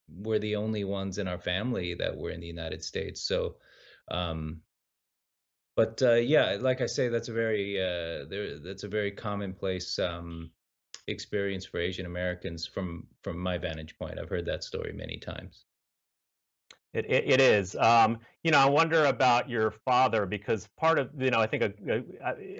were 0.09 0.39
the 0.39 0.57
only 0.57 0.83
ones 0.83 1.17
in 1.17 1.27
our 1.27 1.39
family 1.39 1.93
that 1.95 2.17
were 2.17 2.31
in 2.31 2.41
the 2.41 2.47
United 2.47 2.83
States. 2.83 3.21
So 3.21 3.55
um, 4.09 4.61
but 5.77 6.01
uh, 6.01 6.15
yeah, 6.15 6.57
like 6.59 6.81
I 6.81 6.87
say, 6.87 7.07
that's 7.07 7.29
a 7.29 7.33
very 7.33 7.79
uh, 7.79 8.25
there, 8.27 8.59
that's 8.59 8.83
a 8.83 8.87
very 8.87 9.11
commonplace 9.11 9.99
um, 9.99 10.49
experience 11.07 11.65
for 11.65 11.79
Asian 11.79 12.05
Americans 12.05 12.65
from 12.65 13.07
from 13.21 13.37
my 13.39 13.57
vantage 13.57 13.97
point. 13.97 14.19
I've 14.19 14.29
heard 14.29 14.45
that 14.45 14.63
story 14.63 14.93
many 14.93 15.17
times. 15.17 15.65
It, 16.93 17.05
it, 17.09 17.23
it 17.27 17.41
is. 17.41 17.75
Um, 17.75 18.19
you 18.43 18.51
know, 18.51 18.59
I 18.59 18.65
wonder 18.65 19.05
about 19.05 19.49
your 19.49 19.71
father 19.71 20.25
because 20.25 20.67
part 20.77 20.97
of, 20.97 21.09
you 21.19 21.29
know, 21.29 21.39
I 21.39 21.45
think 21.45 21.63
a, 21.63 21.73
a, 21.89 22.03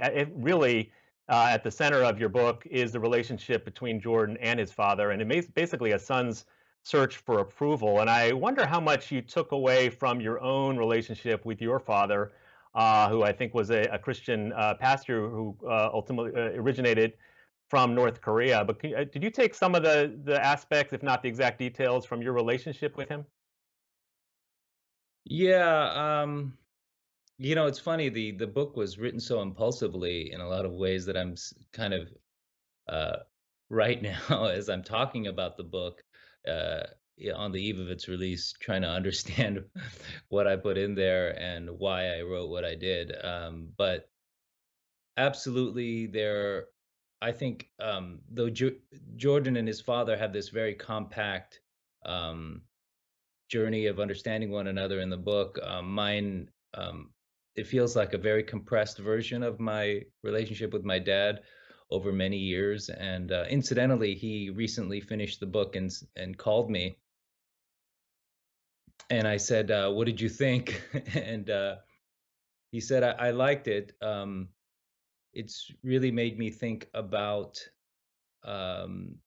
a, 0.02 0.22
it 0.22 0.30
really 0.36 0.92
uh, 1.30 1.48
at 1.50 1.64
the 1.64 1.72
center 1.72 2.04
of 2.04 2.20
your 2.20 2.30
book 2.30 2.66
is 2.70 2.92
the 2.92 3.00
relationship 3.00 3.66
between 3.66 4.00
Jordan 4.00 4.38
and 4.42 4.60
his 4.60 4.72
father. 4.72 5.12
And 5.12 5.22
it 5.22 5.56
basically 5.56 5.94
a 5.94 6.00
son's 6.00 6.46
search 6.84 7.18
for 7.18 7.40
approval. 7.40 8.00
And 8.02 8.10
I 8.10 8.32
wonder 8.34 8.66
how 8.66 8.80
much 8.80 9.12
you 9.12 9.22
took 9.22 9.54
away 9.54 9.90
from 9.90 10.22
your 10.22 10.40
own 10.42 10.78
relationship 10.78 11.46
with 11.46 11.62
your 11.62 11.80
father, 11.80 12.34
uh, 12.76 13.10
who 13.10 13.24
I 13.24 13.32
think 13.32 13.54
was 13.54 13.72
a, 13.72 13.84
a 13.92 13.98
Christian 13.98 14.54
uh, 14.54 14.76
pastor 14.76 15.30
who 15.30 15.56
uh, 15.68 15.90
ultimately 15.92 16.32
uh, 16.36 16.62
originated 16.62 17.14
from 17.70 17.94
North 17.94 18.22
Korea. 18.22 18.64
But 18.64 18.84
uh, 18.86 19.04
did 19.06 19.24
you 19.24 19.30
take 19.30 19.54
some 19.54 19.76
of 19.76 19.84
the, 19.84 20.20
the 20.24 20.44
aspects, 20.44 20.94
if 20.94 21.04
not 21.04 21.22
the 21.22 21.30
exact 21.30 21.60
details, 21.60 22.06
from 22.06 22.22
your 22.22 22.34
relationship 22.34 22.98
with 22.98 23.10
him? 23.10 23.26
Yeah, 25.26 26.22
um, 26.22 26.54
you 27.38 27.54
know, 27.56 27.68
it's 27.68 27.80
funny. 27.80 28.10
The 28.10 28.32
the 28.32 28.48
book 28.48 28.78
was 28.78 28.98
written 28.98 29.20
so 29.20 29.42
impulsively 29.42 30.32
in 30.32 30.40
a 30.40 30.48
lot 30.48 30.66
of 30.66 30.72
ways 30.72 31.06
that 31.06 31.18
I'm 31.18 31.36
kind 31.74 31.94
of 31.94 32.10
uh, 32.88 33.18
right 33.70 34.02
now 34.30 34.46
as 34.46 34.70
I'm 34.70 34.84
talking 34.84 35.28
about 35.28 35.58
the 35.58 35.64
book 35.64 36.04
uh, 36.48 36.84
on 37.36 37.52
the 37.52 37.62
eve 37.62 37.80
of 37.80 37.90
its 37.90 38.08
release, 38.08 38.54
trying 38.60 38.84
to 38.84 38.90
understand 38.90 39.64
what 40.30 40.48
I 40.48 40.56
put 40.56 40.78
in 40.78 40.96
there 40.96 41.38
and 41.40 41.70
why 41.70 42.18
I 42.18 42.22
wrote 42.22 42.50
what 42.50 42.64
I 42.64 42.76
did. 42.76 43.14
Um, 43.24 43.70
but 43.78 44.10
absolutely, 45.18 46.08
there. 46.08 46.66
I 47.22 47.32
think 47.32 47.70
um, 47.80 48.20
though 48.30 48.50
jo- 48.50 48.76
Jordan 49.16 49.58
and 49.58 49.68
his 49.68 49.82
father 49.82 50.16
have 50.18 50.34
this 50.34 50.50
very 50.50 50.76
compact 50.76 51.62
um, 52.06 52.62
journey 53.50 53.88
of 53.88 54.00
understanding 54.00 54.52
one 54.52 54.68
another 54.68 55.00
in 55.00 55.10
the 55.10 55.18
book, 55.18 55.60
um, 55.64 55.92
mine 55.92 56.50
um, 56.74 57.10
it 57.56 57.66
feels 57.66 57.96
like 57.96 58.14
a 58.14 58.20
very 58.20 58.44
compressed 58.44 59.00
version 59.00 59.42
of 59.42 59.60
my 59.60 60.02
relationship 60.24 60.72
with 60.72 60.86
my 60.86 61.00
dad 61.00 61.42
over 61.90 62.12
many 62.12 62.38
years. 62.38 62.90
And 62.90 63.32
uh, 63.32 63.46
incidentally, 63.50 64.14
he 64.14 64.52
recently 64.52 65.02
finished 65.02 65.40
the 65.40 65.48
book 65.48 65.76
and 65.76 65.92
and 66.16 66.38
called 66.38 66.70
me, 66.70 66.98
and 69.10 69.28
I 69.28 69.38
said, 69.38 69.72
uh, 69.72 69.90
"What 69.90 70.06
did 70.06 70.22
you 70.22 70.30
think?" 70.30 70.82
and 71.16 71.50
uh, 71.50 71.76
he 72.72 72.80
said, 72.80 73.04
I, 73.04 73.28
"I, 73.28 73.32
liked 73.32 73.68
it. 73.68 73.94
Um, 74.02 74.50
it's 75.34 75.72
really 75.84 76.12
made 76.12 76.38
me 76.38 76.50
think 76.52 76.90
about." 76.94 77.60
Um, 78.44 79.18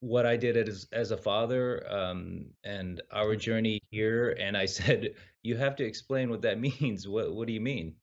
what 0.00 0.26
I 0.26 0.36
did 0.36 0.68
as 0.68 0.86
as 0.92 1.10
a 1.10 1.16
father 1.16 1.90
um, 1.90 2.46
and 2.62 3.02
our 3.10 3.36
journey 3.36 3.80
here, 3.90 4.36
and 4.38 4.56
I 4.56 4.66
said, 4.78 5.14
"You 5.42 5.56
have 5.56 5.76
to 5.76 5.84
explain 5.84 6.30
what 6.30 6.42
that 6.42 6.60
means. 6.80 7.08
What 7.08 7.34
what 7.34 7.46
do 7.46 7.52
you 7.54 7.60
mean?" 7.60 7.94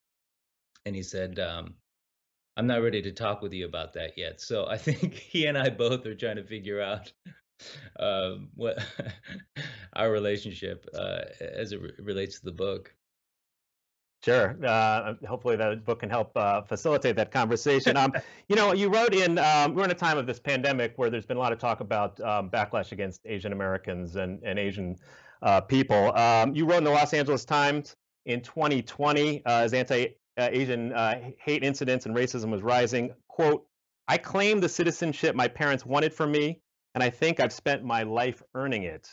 And 0.86 0.96
he 0.96 1.04
said, 1.04 1.40
um, 1.40 1.76
I'm 2.58 2.68
not 2.68 2.82
ready 2.82 3.02
to 3.04 3.12
talk 3.12 3.42
with 3.42 3.54
you 3.54 3.66
about 3.66 3.94
that 3.94 4.18
yet. 4.18 4.42
So 4.42 4.68
I 4.68 4.78
think 4.80 5.14
he 5.14 5.46
and 5.46 5.58
I 5.58 5.70
both 5.70 6.06
are 6.06 6.16
trying 6.16 6.38
to 6.38 6.44
figure 6.44 6.82
out 6.82 7.12
um, 8.00 8.50
what 8.56 8.80
our 9.94 10.12
relationship 10.12 10.86
uh, 10.98 11.22
as 11.42 11.72
it 11.72 11.82
re- 11.82 11.92
relates 12.00 12.40
to 12.40 12.46
the 12.46 12.52
book. 12.52 12.94
Sure. 14.24 14.56
Uh, 14.64 15.16
hopefully, 15.28 15.56
that 15.56 15.84
book 15.84 16.02
can 16.02 16.10
help 16.10 16.32
uh, 16.38 16.62
facilitate 16.62 17.16
that 17.16 17.32
conversation. 17.32 17.98
Um, 17.98 18.14
you 18.48 18.56
know, 18.56 18.72
you 18.72 18.90
wrote 18.90 19.16
in. 19.16 19.40
Um, 19.40 19.74
we're 19.74 19.86
in 19.86 19.92
a 19.92 19.96
time 19.96 20.18
of 20.18 20.28
this 20.28 20.40
pandemic 20.40 20.94
where 20.98 21.10
there's 21.10 21.26
been 21.26 21.38
a 21.38 21.40
lot 21.40 21.52
of 21.52 21.58
talk 21.58 21.80
about 21.80 22.20
um, 22.22 22.50
backlash 22.50 22.92
against 22.92 23.22
Asian 23.26 23.52
Americans 23.52 24.16
and 24.16 24.40
and 24.44 24.60
Asian 24.60 24.98
uh, 25.42 25.62
people. 25.62 26.16
Um, 26.16 26.54
you 26.54 26.66
wrote 26.66 26.78
in 26.78 26.84
the 26.84 26.92
Los 26.92 27.14
Angeles 27.14 27.46
Times 27.46 27.96
in 28.26 28.42
2020 28.42 29.44
uh, 29.44 29.50
as 29.50 29.74
anti 29.74 30.10
uh, 30.38 30.50
Asian 30.52 30.94
uh, 30.94 31.20
hate 31.44 31.64
incidents 31.64 32.06
and 32.06 32.16
racism 32.16 32.52
was 32.52 32.62
rising. 32.62 33.12
Quote, 33.28 33.66
I 34.08 34.18
claim 34.18 34.60
the 34.60 34.70
citizenship 34.70 35.36
my 35.36 35.48
parents 35.48 35.84
wanted 35.84 36.14
for 36.14 36.28
me, 36.28 36.62
and 36.94 37.04
I 37.04 37.10
think 37.10 37.40
I've 37.40 37.54
spent 37.54 37.84
my 37.84 38.04
life 38.04 38.44
earning 38.54 38.84
it. 38.84 39.10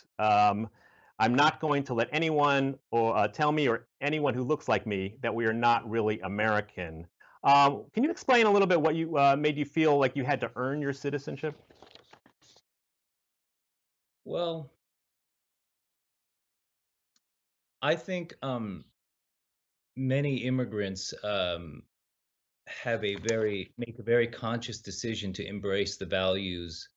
I'm 1.18 1.34
not 1.34 1.60
going 1.60 1.82
to 1.84 1.94
let 1.94 2.08
anyone 2.12 2.78
or 2.90 3.16
uh, 3.16 3.28
tell 3.28 3.50
me 3.50 3.68
or 3.68 3.86
anyone 4.00 4.34
who 4.34 4.44
looks 4.44 4.68
like 4.68 4.86
me 4.86 5.16
that 5.22 5.34
we 5.34 5.46
are 5.46 5.52
not 5.52 5.88
really 5.88 6.20
American. 6.20 7.06
Um, 7.44 7.84
can 7.92 8.04
you 8.04 8.10
explain 8.10 8.46
a 8.46 8.50
little 8.50 8.68
bit 8.68 8.80
what 8.80 8.94
you 8.94 9.16
uh, 9.16 9.36
made 9.36 9.56
you 9.56 9.64
feel 9.64 9.98
like 9.98 10.16
you 10.16 10.24
had 10.24 10.40
to 10.40 10.50
earn 10.56 10.80
your 10.80 10.92
citizenship? 10.92 11.54
Well, 14.24 14.70
I 17.80 17.94
think 17.94 18.34
um, 18.42 18.84
many 19.96 20.36
immigrants 20.38 21.14
um, 21.24 21.82
have 22.66 23.04
a 23.04 23.16
very 23.16 23.72
make 23.78 23.98
a 23.98 24.02
very 24.02 24.26
conscious 24.26 24.78
decision 24.78 25.32
to 25.34 25.46
embrace 25.46 25.96
the 25.96 26.06
values 26.06 26.88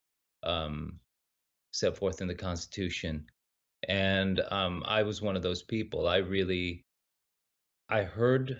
um, 0.44 1.00
set 1.72 1.98
forth 1.98 2.22
in 2.22 2.28
the 2.28 2.36
Constitution, 2.36 3.25
and 3.88 4.40
um, 4.52 4.84
I 4.86 5.04
was 5.04 5.22
one 5.22 5.36
of 5.36 5.44
those 5.44 5.64
people. 5.64 6.08
I 6.08 6.18
really, 6.18 6.86
I 7.90 8.04
heard 8.04 8.58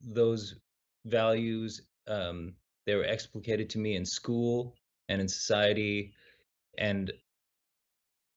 those 0.00 0.56
values. 1.04 1.82
Um, 2.06 2.54
they 2.86 2.94
were 2.94 3.04
explicated 3.04 3.70
to 3.70 3.78
me 3.78 3.96
in 3.96 4.04
school 4.04 4.74
and 5.08 5.20
in 5.20 5.28
society, 5.28 6.14
and 6.76 7.12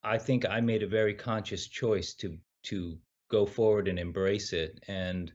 I 0.03 0.17
think 0.17 0.45
I 0.45 0.61
made 0.61 0.83
a 0.83 0.87
very 0.87 1.13
conscious 1.13 1.67
choice 1.67 2.13
to 2.15 2.37
to 2.63 2.97
go 3.29 3.45
forward 3.45 3.87
and 3.87 3.97
embrace 3.97 4.53
it. 4.53 4.83
And 4.87 5.31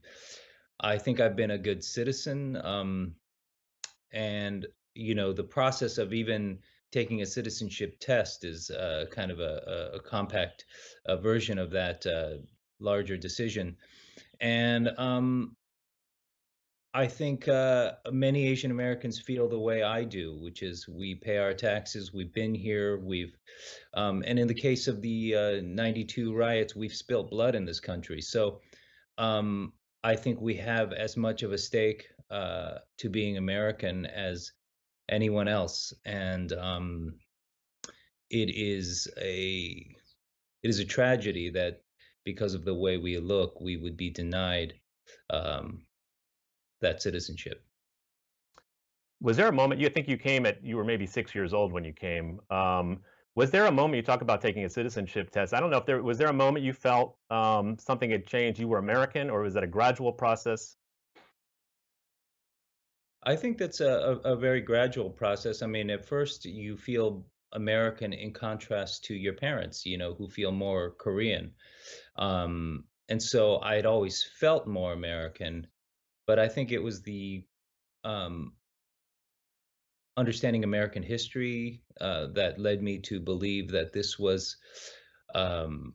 I 0.78 0.99
think 0.99 1.19
I've 1.19 1.37
been 1.37 1.52
a 1.52 1.59
good 1.59 1.83
citizen. 1.83 2.57
Um, 2.62 3.14
and 4.12 4.66
you 4.95 5.14
know, 5.14 5.33
the 5.33 5.45
process 5.45 5.99
of 5.99 6.12
even 6.12 6.59
taking 6.93 7.23
a 7.23 7.26
citizenship 7.26 7.99
test 8.00 8.45
is 8.45 8.71
uh, 8.71 9.07
kind 9.11 9.31
of 9.31 9.40
a, 9.40 9.90
a, 9.93 9.97
a 9.97 10.00
compact 10.00 10.64
a 11.07 11.16
version 11.16 11.59
of 11.59 11.71
that 11.71 12.07
uh, 12.07 12.43
larger 12.81 13.16
decision. 13.16 13.76
And 14.40 14.88
um, 14.99 15.57
I 16.97 17.07
think 17.07 17.47
uh, 17.47 17.93
many 18.11 18.47
Asian 18.47 18.71
Americans 18.71 19.21
feel 19.21 19.49
the 19.49 19.59
way 19.59 19.83
I 19.83 20.05
do, 20.05 20.38
which 20.40 20.62
is 20.62 20.88
we 20.88 21.14
pay 21.14 21.37
our 21.37 21.52
taxes. 21.52 22.14
We've 22.14 22.33
been 22.33 22.55
here. 22.55 22.99
We've, 22.99 23.37
um, 23.93 24.25
and 24.26 24.38
in 24.38 24.49
the 24.49 24.55
case 24.55 24.88
of 24.88 25.02
the 25.02 25.35
uh, 25.35 25.61
'92 25.62 26.35
riots, 26.35 26.75
we've 26.75 26.95
spilt 26.95 27.31
blood 27.31 27.55
in 27.55 27.66
this 27.66 27.81
country. 27.81 28.23
So 28.23 28.61
um, 29.19 29.75
I 30.05 30.16
think 30.16 30.40
we 30.40 30.55
have 30.57 30.95
as 30.95 31.19
much 31.19 31.43
of 31.43 31.52
a 31.52 31.59
stake 31.59 32.07
uh, 32.31 32.78
to 32.97 33.11
being 33.11 33.37
American 33.37 34.07
as 34.07 34.52
anyone 35.08 35.48
else, 35.48 35.92
and 36.04 36.52
um, 36.52 37.14
it 38.30 38.50
is 38.54 39.08
a 39.20 39.86
it 40.62 40.68
is 40.68 40.78
a 40.78 40.84
tragedy 40.84 41.50
that 41.50 41.82
because 42.25 42.54
of 42.54 42.64
the 42.64 42.75
way 42.75 42.96
we 42.96 43.18
look, 43.18 43.60
we 43.60 43.76
would 43.76 43.96
be 43.96 44.10
denied 44.10 44.75
um, 45.30 45.82
that 46.80 47.00
citizenship. 47.00 47.62
Was 49.20 49.36
there 49.36 49.48
a 49.48 49.52
moment 49.52 49.80
you 49.80 49.88
think 49.88 50.08
you 50.08 50.18
came 50.18 50.44
at 50.44 50.62
you 50.62 50.76
were 50.76 50.84
maybe 50.84 51.06
six 51.06 51.34
years 51.34 51.54
old 51.54 51.72
when 51.72 51.84
you 51.84 51.92
came? 51.92 52.40
Um, 52.50 53.00
was 53.36 53.50
there 53.50 53.66
a 53.66 53.72
moment 53.72 53.96
you 53.96 54.02
talk 54.02 54.22
about 54.22 54.40
taking 54.40 54.64
a 54.64 54.68
citizenship 54.68 55.30
test? 55.30 55.52
I 55.52 55.60
don't 55.60 55.70
know 55.70 55.76
if 55.76 55.86
there 55.86 56.02
was 56.02 56.18
there 56.18 56.28
a 56.28 56.32
moment 56.32 56.64
you 56.64 56.72
felt 56.72 57.16
um, 57.30 57.76
something 57.78 58.10
had 58.10 58.26
changed. 58.26 58.58
You 58.58 58.66
were 58.66 58.78
American, 58.78 59.30
or 59.30 59.42
was 59.42 59.54
that 59.54 59.62
a 59.62 59.66
gradual 59.68 60.12
process? 60.12 60.76
I 63.26 63.37
think 63.37 63.59
that's 63.59 63.80
a, 63.80 64.21
a, 64.25 64.37
very 64.37 64.61
gradual 64.61 65.11
process. 65.11 65.61
I 65.61 65.66
mean, 65.66 65.90
at 65.90 66.06
first 66.06 66.45
you 66.45 66.76
feel 66.76 67.26
American 67.52 68.12
in 68.12 68.33
contrast 68.33 69.04
to 69.06 69.14
your 69.14 69.35
parents, 69.35 69.85
you 69.85 69.99
know, 69.99 70.14
who 70.14 70.28
feel 70.28 70.52
more 70.52 70.92
Korean. 70.92 71.52
Um, 72.16 72.85
and 73.09 73.21
so 73.21 73.59
I 73.61 73.75
had 73.75 73.85
always 73.85 74.25
felt 74.38 74.66
more 74.68 74.92
American 74.92 75.66
but 76.26 76.38
I 76.38 76.49
think 76.49 76.73
it 76.73 76.83
was 76.83 77.02
the 77.02 77.45
um, 78.04 78.52
understanding 80.16 80.64
American 80.64 81.02
history 81.02 81.83
uh, 82.00 82.26
that 82.35 82.59
led 82.59 82.83
me 82.83 82.99
to 83.00 83.21
believe 83.21 83.71
that 83.71 83.92
this 83.92 84.18
was 84.18 84.56
um, 85.35 85.95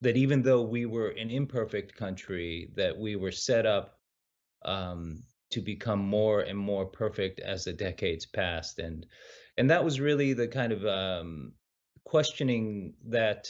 that 0.00 0.16
even 0.16 0.42
though 0.42 0.62
we 0.62 0.86
were 0.86 1.10
an 1.10 1.30
imperfect 1.30 1.94
country, 1.94 2.70
that 2.74 2.96
we 2.96 3.16
were 3.16 3.32
set 3.32 3.66
up 3.66 3.99
um, 4.64 5.22
to 5.50 5.60
become 5.60 6.00
more 6.00 6.40
and 6.40 6.58
more 6.58 6.86
perfect 6.86 7.40
as 7.40 7.64
the 7.64 7.72
decades 7.72 8.26
passed, 8.26 8.78
and 8.78 9.06
and 9.56 9.70
that 9.70 9.84
was 9.84 10.00
really 10.00 10.32
the 10.32 10.48
kind 10.48 10.72
of 10.72 10.86
um, 10.86 11.52
questioning 12.04 12.94
that 13.06 13.48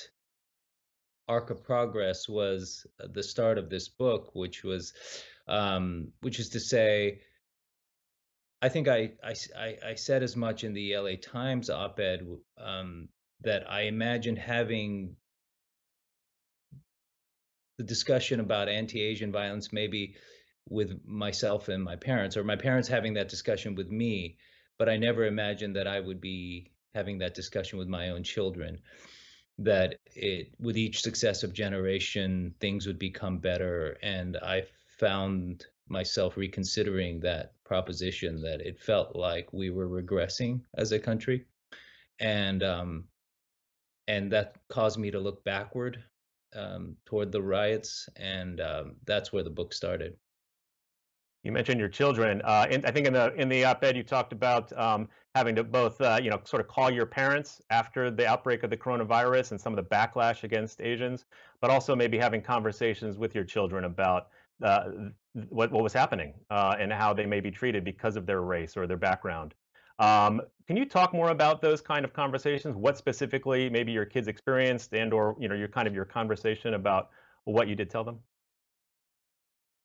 arc 1.30 1.50
of 1.50 1.62
progress 1.62 2.28
was 2.28 2.86
uh, 3.02 3.06
the 3.12 3.22
start 3.22 3.56
of 3.56 3.70
this 3.70 3.88
book, 3.88 4.30
which 4.34 4.64
was, 4.64 4.92
um, 5.46 6.08
which 6.20 6.40
is 6.40 6.48
to 6.50 6.60
say, 6.60 7.20
I 8.60 8.68
think 8.68 8.88
I, 8.88 9.12
I, 9.24 9.76
I 9.86 9.94
said 9.94 10.22
as 10.22 10.36
much 10.36 10.64
in 10.64 10.74
the 10.74 10.96
LA 10.96 11.12
Times 11.22 11.70
op-ed 11.70 12.26
um, 12.58 13.08
that 13.42 13.70
I 13.70 13.82
imagine 13.82 14.36
having 14.36 15.16
the 17.78 17.84
discussion 17.84 18.40
about 18.40 18.68
anti-Asian 18.68 19.32
violence 19.32 19.72
maybe 19.72 20.16
with 20.70 21.04
myself 21.04 21.68
and 21.68 21.82
my 21.82 21.96
parents, 21.96 22.36
or 22.36 22.44
my 22.44 22.56
parents 22.56 22.88
having 22.88 23.12
that 23.14 23.28
discussion 23.28 23.74
with 23.74 23.90
me, 23.90 24.38
but 24.78 24.88
I 24.88 24.96
never 24.96 25.26
imagined 25.26 25.76
that 25.76 25.86
I 25.86 26.00
would 26.00 26.20
be 26.20 26.70
having 26.94 27.18
that 27.18 27.34
discussion 27.34 27.78
with 27.78 27.88
my 27.88 28.08
own 28.08 28.22
children 28.22 28.80
that 29.58 29.96
it 30.06 30.54
with 30.58 30.78
each 30.78 31.02
successive 31.02 31.52
generation 31.52 32.54
things 32.60 32.86
would 32.86 32.98
become 32.98 33.38
better. 33.38 33.98
And 34.02 34.38
i 34.38 34.62
found 34.98 35.66
myself 35.88 36.36
reconsidering 36.36 37.20
that 37.20 37.52
proposition 37.64 38.40
that 38.42 38.60
it 38.60 38.78
felt 38.80 39.16
like 39.16 39.52
we 39.52 39.70
were 39.70 39.88
regressing 39.88 40.60
as 40.74 40.92
a 40.92 40.98
country. 40.98 41.44
And 42.20 42.62
um 42.62 43.04
and 44.08 44.32
that 44.32 44.56
caused 44.68 44.98
me 44.98 45.10
to 45.10 45.20
look 45.20 45.44
backward 45.44 46.02
um, 46.56 46.96
toward 47.06 47.30
the 47.30 47.42
riots. 47.42 48.08
And 48.16 48.60
um, 48.60 48.96
that's 49.04 49.32
where 49.32 49.44
the 49.44 49.50
book 49.50 49.72
started 49.72 50.16
you 51.42 51.52
mentioned 51.52 51.80
your 51.80 51.88
children. 51.88 52.42
Uh, 52.42 52.66
I 52.70 52.90
think 52.90 53.06
in 53.06 53.12
the 53.12 53.32
in 53.34 53.48
the 53.48 53.64
op-ed 53.64 53.96
you 53.96 54.02
talked 54.02 54.32
about 54.32 54.76
um, 54.78 55.08
having 55.34 55.54
to 55.56 55.64
both 55.64 56.00
uh, 56.00 56.18
you 56.22 56.30
know 56.30 56.40
sort 56.44 56.60
of 56.60 56.68
call 56.68 56.90
your 56.90 57.06
parents 57.06 57.62
after 57.70 58.10
the 58.10 58.26
outbreak 58.26 58.62
of 58.62 58.70
the 58.70 58.76
coronavirus 58.76 59.52
and 59.52 59.60
some 59.60 59.76
of 59.76 59.76
the 59.76 59.94
backlash 59.94 60.44
against 60.44 60.80
Asians, 60.80 61.24
but 61.60 61.70
also 61.70 61.96
maybe 61.96 62.18
having 62.18 62.42
conversations 62.42 63.16
with 63.16 63.34
your 63.34 63.44
children 63.44 63.84
about 63.84 64.28
uh, 64.62 64.90
what 65.48 65.70
what 65.72 65.82
was 65.82 65.92
happening 65.92 66.34
uh, 66.50 66.76
and 66.78 66.92
how 66.92 67.12
they 67.14 67.26
may 67.26 67.40
be 67.40 67.50
treated 67.50 67.84
because 67.84 68.16
of 68.16 68.26
their 68.26 68.42
race 68.42 68.76
or 68.76 68.86
their 68.86 68.98
background. 68.98 69.54
Um, 69.98 70.40
can 70.66 70.76
you 70.76 70.86
talk 70.86 71.12
more 71.12 71.30
about 71.30 71.60
those 71.60 71.80
kind 71.80 72.04
of 72.04 72.12
conversations? 72.12 72.74
What 72.76 72.96
specifically 72.96 73.68
maybe 73.68 73.92
your 73.92 74.06
kids 74.06 74.28
experienced 74.28 74.94
and 74.94 75.12
or 75.12 75.36
you 75.38 75.48
know 75.48 75.54
your 75.54 75.68
kind 75.68 75.88
of 75.88 75.94
your 75.94 76.04
conversation 76.04 76.74
about 76.74 77.10
what 77.44 77.68
you 77.68 77.74
did 77.74 77.88
tell 77.88 78.04
them? 78.04 78.18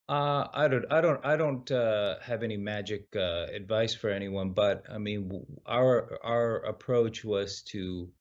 Uh, 0.07 0.47
I 0.53 0.67
don't, 0.67 0.85
I 0.91 1.01
don't, 1.01 1.25
I 1.25 1.35
don't 1.35 1.71
uh, 1.71 2.19
have 2.19 2.43
any 2.43 2.57
magic 2.57 3.07
uh, 3.15 3.47
advice 3.51 3.95
for 3.95 4.09
anyone, 4.12 4.51
but 4.51 4.83
I 4.89 5.00
mean, 5.00 5.45
our 5.65 6.19
our 6.24 6.57
approach 6.57 7.25
was 7.25 7.63
to 7.69 8.12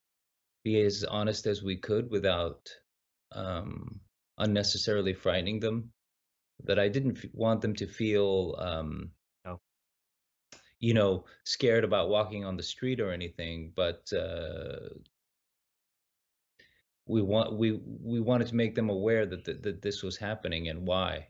be 0.64 0.80
as 0.80 1.04
honest 1.04 1.46
as 1.46 1.62
we 1.62 1.76
could 1.76 2.10
without 2.10 2.70
um, 3.32 4.00
unnecessarily 4.38 5.12
frightening 5.12 5.60
them. 5.60 5.92
That 6.64 6.78
I 6.78 6.88
didn't 6.88 7.18
want 7.34 7.60
them 7.60 7.74
to 7.74 7.86
feel, 7.86 8.56
um, 8.58 9.10
no. 9.44 9.60
you 10.78 10.94
know, 10.94 11.26
scared 11.44 11.84
about 11.84 12.08
walking 12.08 12.46
on 12.46 12.56
the 12.56 12.62
street 12.62 13.00
or 13.00 13.12
anything, 13.12 13.72
but 13.76 14.10
uh, 14.16 14.88
we 17.06 17.20
want 17.20 17.58
we 17.58 17.72
we 17.72 18.20
wanted 18.20 18.46
to 18.48 18.54
make 18.54 18.74
them 18.74 18.88
aware 18.88 19.26
that 19.26 19.44
th- 19.44 19.60
that 19.62 19.82
this 19.82 20.02
was 20.02 20.16
happening 20.16 20.68
and 20.68 20.86
why. 20.86 21.28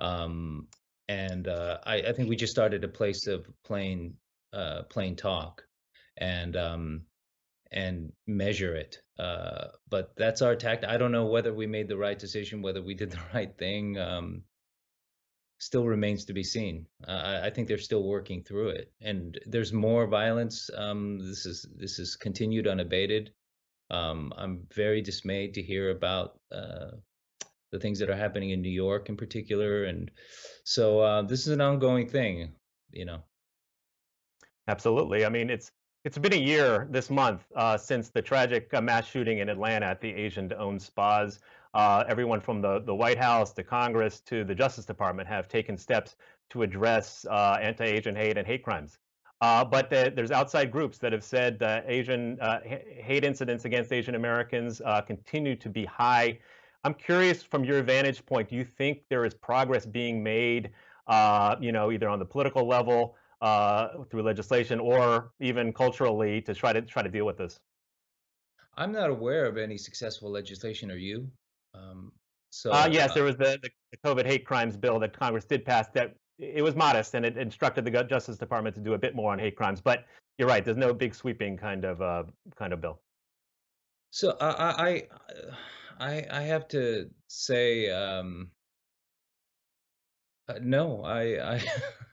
Um, 0.00 0.68
and 1.08 1.48
uh, 1.48 1.78
I, 1.84 1.96
I, 1.96 2.12
think 2.12 2.28
we 2.28 2.36
just 2.36 2.52
started 2.52 2.84
a 2.84 2.88
place 2.88 3.26
of 3.26 3.46
plain 3.64 4.14
uh, 4.52 4.82
plain 4.84 5.16
talk 5.16 5.62
and 6.16 6.56
um, 6.56 7.02
and 7.72 8.12
measure 8.26 8.74
it. 8.74 8.98
Uh, 9.18 9.68
but 9.88 10.12
that's 10.16 10.42
our 10.42 10.56
tact. 10.56 10.84
I 10.84 10.96
don't 10.96 11.12
know 11.12 11.26
whether 11.26 11.52
we 11.52 11.66
made 11.66 11.88
the 11.88 11.96
right 11.96 12.18
decision, 12.18 12.62
whether 12.62 12.82
we 12.82 12.94
did 12.94 13.10
the 13.10 13.20
right 13.34 13.56
thing. 13.58 13.98
Um, 13.98 14.42
still 15.58 15.84
remains 15.84 16.24
to 16.24 16.32
be 16.32 16.42
seen. 16.42 16.86
Uh, 17.06 17.40
I 17.42 17.50
think 17.50 17.68
they're 17.68 17.78
still 17.78 18.02
working 18.02 18.42
through 18.42 18.70
it, 18.70 18.92
and 19.00 19.38
there's 19.46 19.72
more 19.72 20.06
violence. 20.06 20.70
Um, 20.74 21.18
this 21.18 21.44
is 21.44 21.66
this 21.76 21.98
is 21.98 22.16
continued 22.16 22.66
unabated. 22.66 23.32
Um, 23.90 24.32
I'm 24.36 24.66
very 24.74 25.02
dismayed 25.02 25.54
to 25.54 25.62
hear 25.62 25.90
about 25.90 26.38
uh, 26.52 26.92
the 27.72 27.78
things 27.78 27.98
that 27.98 28.10
are 28.10 28.16
happening 28.16 28.50
in 28.50 28.60
New 28.60 28.70
York 28.70 29.08
in 29.08 29.16
particular. 29.16 29.84
And 29.84 30.10
so 30.64 31.00
uh, 31.00 31.22
this 31.22 31.40
is 31.46 31.48
an 31.48 31.60
ongoing 31.60 32.08
thing, 32.08 32.52
you 32.90 33.04
know. 33.04 33.22
Absolutely. 34.68 35.24
I 35.24 35.28
mean, 35.28 35.50
it's 35.50 35.72
it's 36.04 36.16
been 36.16 36.32
a 36.32 36.36
year 36.36 36.88
this 36.90 37.10
month 37.10 37.44
uh, 37.54 37.76
since 37.76 38.08
the 38.08 38.22
tragic 38.22 38.72
uh, 38.72 38.80
mass 38.80 39.06
shooting 39.06 39.38
in 39.38 39.50
Atlanta 39.50 39.86
at 39.86 40.00
the 40.00 40.08
Asian-owned 40.08 40.80
spas. 40.80 41.40
Uh, 41.74 42.04
everyone 42.08 42.40
from 42.40 42.62
the, 42.62 42.80
the 42.80 42.94
White 42.94 43.18
House 43.18 43.52
to 43.52 43.62
Congress 43.62 44.20
to 44.20 44.42
the 44.42 44.54
Justice 44.54 44.86
Department 44.86 45.28
have 45.28 45.46
taken 45.46 45.76
steps 45.76 46.16
to 46.48 46.62
address 46.62 47.26
uh, 47.30 47.58
anti-Asian 47.60 48.16
hate 48.16 48.38
and 48.38 48.46
hate 48.46 48.62
crimes. 48.62 48.98
Uh, 49.42 49.62
but 49.62 49.90
the, 49.90 50.10
there's 50.16 50.30
outside 50.30 50.70
groups 50.70 50.96
that 50.98 51.12
have 51.12 51.22
said 51.22 51.58
that 51.58 51.84
Asian 51.86 52.38
hate 52.64 53.24
incidents 53.24 53.66
against 53.66 53.92
Asian 53.92 54.14
Americans 54.14 54.80
continue 55.06 55.54
to 55.54 55.68
be 55.68 55.84
high 55.84 56.38
I'm 56.84 56.94
curious 56.94 57.42
from 57.42 57.64
your 57.64 57.82
vantage 57.82 58.24
point, 58.24 58.48
do 58.48 58.56
you 58.56 58.64
think 58.64 59.02
there 59.10 59.24
is 59.24 59.34
progress 59.34 59.84
being 59.84 60.22
made, 60.22 60.70
uh, 61.06 61.56
you 61.60 61.72
know, 61.72 61.92
either 61.92 62.08
on 62.08 62.18
the 62.18 62.24
political 62.24 62.66
level 62.66 63.16
uh, 63.42 63.88
through 64.10 64.22
legislation 64.22 64.80
or 64.80 65.32
even 65.40 65.72
culturally 65.72 66.40
to 66.42 66.54
try 66.54 66.72
to 66.72 66.82
try 66.82 67.02
to 67.02 67.08
deal 67.08 67.26
with 67.26 67.36
this? 67.36 67.60
I'm 68.76 68.92
not 68.92 69.10
aware 69.10 69.44
of 69.44 69.58
any 69.58 69.76
successful 69.76 70.30
legislation. 70.30 70.90
Are 70.90 70.96
you? 70.96 71.28
Um, 71.74 72.12
so 72.50 72.72
uh, 72.72 72.88
yes, 72.90 73.12
there 73.14 73.24
was 73.24 73.36
the, 73.36 73.58
the, 73.62 73.70
COVID 74.04 74.26
hate 74.26 74.46
crimes 74.46 74.76
bill 74.76 74.98
that 75.00 75.12
Congress 75.12 75.44
did 75.44 75.64
pass. 75.64 75.88
That 75.88 76.14
it 76.38 76.62
was 76.62 76.74
modest 76.74 77.14
and 77.14 77.26
it 77.26 77.36
instructed 77.36 77.84
the 77.84 78.04
Justice 78.04 78.38
Department 78.38 78.74
to 78.76 78.80
do 78.80 78.94
a 78.94 78.98
bit 78.98 79.14
more 79.14 79.32
on 79.32 79.38
hate 79.38 79.54
crimes. 79.54 79.80
But 79.80 80.06
you're 80.38 80.48
right. 80.48 80.64
There's 80.64 80.76
no 80.76 80.94
big 80.94 81.14
sweeping 81.14 81.56
kind 81.56 81.84
of 81.84 82.00
uh, 82.00 82.24
kind 82.56 82.72
of 82.72 82.80
bill. 82.80 83.00
So 84.10 84.36
I, 84.40 84.46
I 84.88 85.02
I 86.00 86.26
I 86.30 86.42
have 86.42 86.66
to 86.68 87.10
say, 87.28 87.90
um, 87.90 88.50
uh, 90.48 90.58
no. 90.62 91.02
I 91.04 91.54
I 91.56 91.62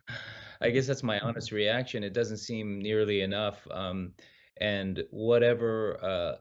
I 0.61 0.69
guess 0.69 0.87
that's 0.87 1.03
my 1.03 1.19
honest 1.19 1.51
reaction. 1.51 2.03
It 2.03 2.13
doesn't 2.13 2.37
seem 2.37 2.79
nearly 2.79 3.21
enough. 3.21 3.65
Um, 3.71 4.13
and 4.59 5.03
whatever 5.11 6.03
uh, 6.03 6.35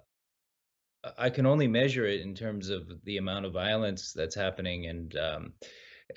I 1.19 1.31
can 1.31 1.47
only 1.47 1.69
measure 1.69 2.07
it 2.07 2.21
in 2.23 2.35
terms 2.35 2.69
of 2.71 3.05
the 3.05 3.19
amount 3.19 3.47
of 3.47 3.53
violence 3.53 4.13
that's 4.13 4.35
happening, 4.35 4.87
and 4.87 5.17
um, 5.17 5.53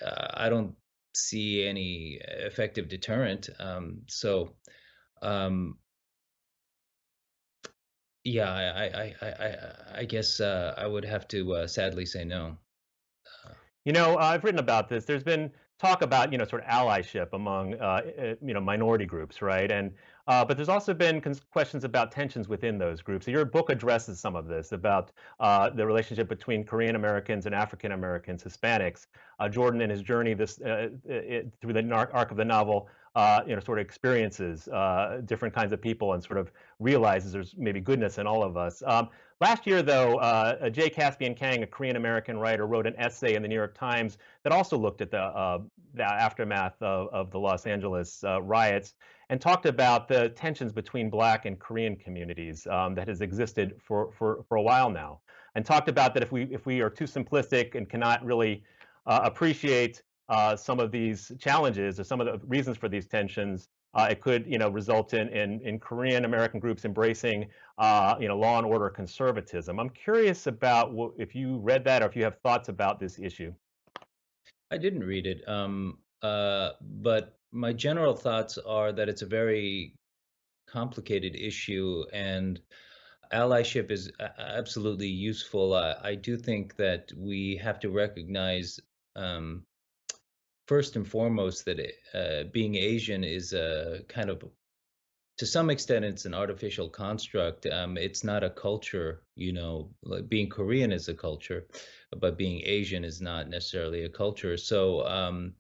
uh, 0.04 0.28
I 0.34 0.50
don't 0.50 0.76
see 1.16 1.66
any 1.68 2.20
effective 2.24 2.88
deterrent. 2.90 3.50
Um, 3.60 4.02
so 4.08 4.56
um, 5.22 5.78
yeah, 8.24 8.52
I 8.52 8.64
I 8.64 9.16
I 9.22 9.28
I, 9.28 9.56
I 10.00 10.06
guess 10.06 10.40
uh, 10.40 10.74
I 10.78 10.88
would 10.88 11.06
have 11.06 11.28
to 11.30 11.54
uh, 11.54 11.68
sadly 11.68 12.06
say 12.06 12.24
no. 12.24 12.58
Uh, 13.46 13.54
you 13.86 13.94
know, 13.94 14.18
I've 14.18 14.44
written 14.44 14.60
about 14.60 14.90
this. 14.90 15.06
There's 15.06 15.24
been 15.24 15.52
talk 15.80 16.02
about 16.02 16.32
you 16.32 16.38
know 16.38 16.46
sort 16.46 16.64
of 16.64 16.70
allyship 16.70 17.30
among 17.34 17.76
uh, 17.76 18.02
eh, 18.18 18.36
you 18.46 18.54
know 18.54 18.60
minority 18.60 19.06
groups, 19.06 19.42
right? 19.42 19.72
And 19.72 19.92
uh, 20.28 20.46
but 20.46 20.58
there's 20.58 20.70
also 20.70 20.94
been 20.94 21.22
questions 21.52 21.84
about 21.84 22.12
tensions 22.12 22.48
within 22.48 22.78
those 22.78 23.02
groups. 23.02 23.26
So 23.26 23.32
your 23.32 23.46
book 23.46 23.72
addresses 23.72 24.20
some 24.20 24.36
of 24.36 24.48
this 24.48 24.74
about 24.74 25.12
uh, 25.40 25.72
the 25.72 25.86
relationship 25.86 26.30
between 26.30 26.64
Korean 26.64 26.96
Americans 26.96 27.46
and 27.48 27.56
African 27.56 27.94
Americans, 27.94 28.44
Hispanics. 28.44 29.08
Uh, 29.40 29.50
Jordan, 29.50 29.82
in 29.82 29.90
his 29.90 30.04
journey 30.04 30.34
this 30.34 30.60
uh, 30.62 30.90
it, 31.06 31.52
through 31.62 31.74
the 31.74 31.92
arc 31.92 32.32
of 32.32 32.38
the 32.38 32.46
novel, 32.46 32.90
uh, 33.16 33.42
you 33.48 33.56
know, 33.56 33.62
sort 33.62 33.80
of 33.80 33.86
experiences 33.86 34.68
uh, 34.68 35.22
different 35.26 35.54
kinds 35.54 35.74
of 35.74 35.82
people 35.82 36.14
and 36.14 36.24
sort 36.24 36.38
of 36.38 36.52
realizes 36.80 37.32
there's 37.32 37.56
maybe 37.58 37.80
goodness 37.80 38.18
in 38.18 38.28
all 38.28 38.44
of 38.44 38.58
us. 38.58 38.84
Um, 38.86 39.10
last 39.42 39.66
year, 39.66 39.82
though, 39.82 40.18
uh, 40.18 40.70
Jay 40.70 40.90
Caspian 40.90 41.34
Kang, 41.34 41.64
a 41.64 41.68
Korean 41.68 41.96
American 41.96 42.38
writer, 42.38 42.68
wrote 42.68 42.86
an 42.86 42.96
essay 42.98 43.36
in 43.36 43.42
the 43.42 43.48
New 43.48 43.56
York 43.56 43.78
Times 43.78 44.18
that 44.44 44.54
also 44.54 44.78
looked 44.78 45.02
at 45.02 45.12
the, 45.12 45.22
uh, 45.22 45.60
the 45.94 46.04
aftermath 46.04 46.82
of, 46.82 47.08
of, 47.12 47.32
the 47.32 47.40
Los 47.40 47.66
Angeles 47.66 48.24
uh, 48.24 48.42
riots 48.42 48.94
and 49.30 49.40
talked 49.40 49.66
about 49.66 50.08
the 50.08 50.30
tensions 50.30 50.72
between 50.72 51.10
Black 51.10 51.46
and 51.46 51.60
Korean 51.60 51.96
communities 51.96 52.68
um, 52.68 52.96
that 52.96 53.08
has 53.08 53.22
existed 53.22 53.76
for, 53.84 54.12
for, 54.18 54.44
for 54.48 54.58
a 54.58 54.62
while 54.62 54.90
now, 54.90 55.20
and 55.56 55.66
talked 55.66 55.90
about 55.90 56.14
that 56.14 56.24
if 56.24 56.32
we 56.32 56.44
if 56.44 56.66
we 56.66 56.82
are 56.82 56.90
too 56.90 57.06
simplistic 57.06 57.76
and 57.76 57.90
cannot 57.90 58.24
really 58.24 58.64
uh, 59.06 59.20
appreciate 59.24 60.04
uh, 60.30 60.56
some 60.56 60.80
of 60.80 60.92
these 60.92 61.32
challenges 61.40 62.00
or 62.00 62.04
some 62.04 62.22
of 62.22 62.28
the 62.28 62.48
reasons 62.48 62.78
for 62.78 62.88
these 62.88 63.08
tensions, 63.08 63.68
uh, 63.96 64.08
it 64.12 64.22
could, 64.22 64.46
you 64.46 64.60
know, 64.60 64.70
result 64.70 65.14
in 65.14 65.28
in, 65.30 65.60
in 65.62 65.80
Korean 65.80 66.24
American 66.24 66.60
groups 66.60 66.86
embracing, 66.86 67.48
uh, 67.80 68.16
you 68.20 68.28
know, 68.28 68.38
law 68.38 68.60
and 68.60 68.68
order 68.68 68.90
conservatism. 68.90 69.80
I'm 69.80 69.90
curious 69.90 70.46
about 70.46 70.94
if 71.18 71.36
you 71.36 71.58
read 71.58 71.84
that 71.86 72.04
or 72.04 72.06
if 72.06 72.16
you 72.16 72.24
have 72.24 72.38
thoughts 72.44 72.70
about 72.70 73.00
this 73.00 73.18
issue. 73.18 73.54
I 74.72 74.78
didn't 74.78 75.04
read 75.04 75.26
it, 75.26 75.42
um, 75.48 75.98
uh, 76.22 76.72
but 77.02 77.40
my 77.52 77.74
general 77.74 78.16
thoughts 78.16 78.60
are 78.60 78.92
that 78.92 79.10
it's 79.10 79.24
a 79.24 79.26
very 79.26 79.96
complicated 80.68 81.36
issue 81.36 82.04
and 82.14 82.60
allyship 83.34 83.90
is 83.90 84.12
absolutely 84.38 85.08
useful. 85.08 85.74
I 85.74 86.14
do 86.14 86.38
think 86.38 86.76
that 86.76 87.12
we 87.18 87.60
have 87.64 87.80
to 87.80 87.90
recognize 87.90 88.80
um, 89.16 89.64
first 90.70 90.96
and 90.96 91.08
foremost 91.08 91.66
that 91.66 91.80
uh, 92.14 92.44
being 92.54 92.76
Asian 92.76 93.24
is 93.24 93.54
a 93.54 94.02
kind 94.08 94.30
of, 94.30 94.38
to 95.40 95.46
some 95.46 95.72
extent, 95.72 96.06
it's 96.06 96.26
an 96.26 96.36
artificial 96.36 96.88
construct. 96.88 97.66
Um, 97.66 97.98
it's 97.98 98.24
not 98.24 98.44
a 98.44 98.52
culture, 98.52 99.24
you 99.36 99.52
know. 99.52 99.90
Like 100.04 100.30
being 100.30 100.48
Korean 100.48 100.92
is 100.92 101.10
a 101.10 101.16
culture, 101.16 101.66
but 102.24 102.38
being 102.38 102.62
Asian 102.64 103.04
is 103.04 103.20
not 103.20 103.50
necessarily 103.50 104.04
a 104.04 104.10
culture. 104.10 104.58
So 104.58 105.08
um, 105.08 105.54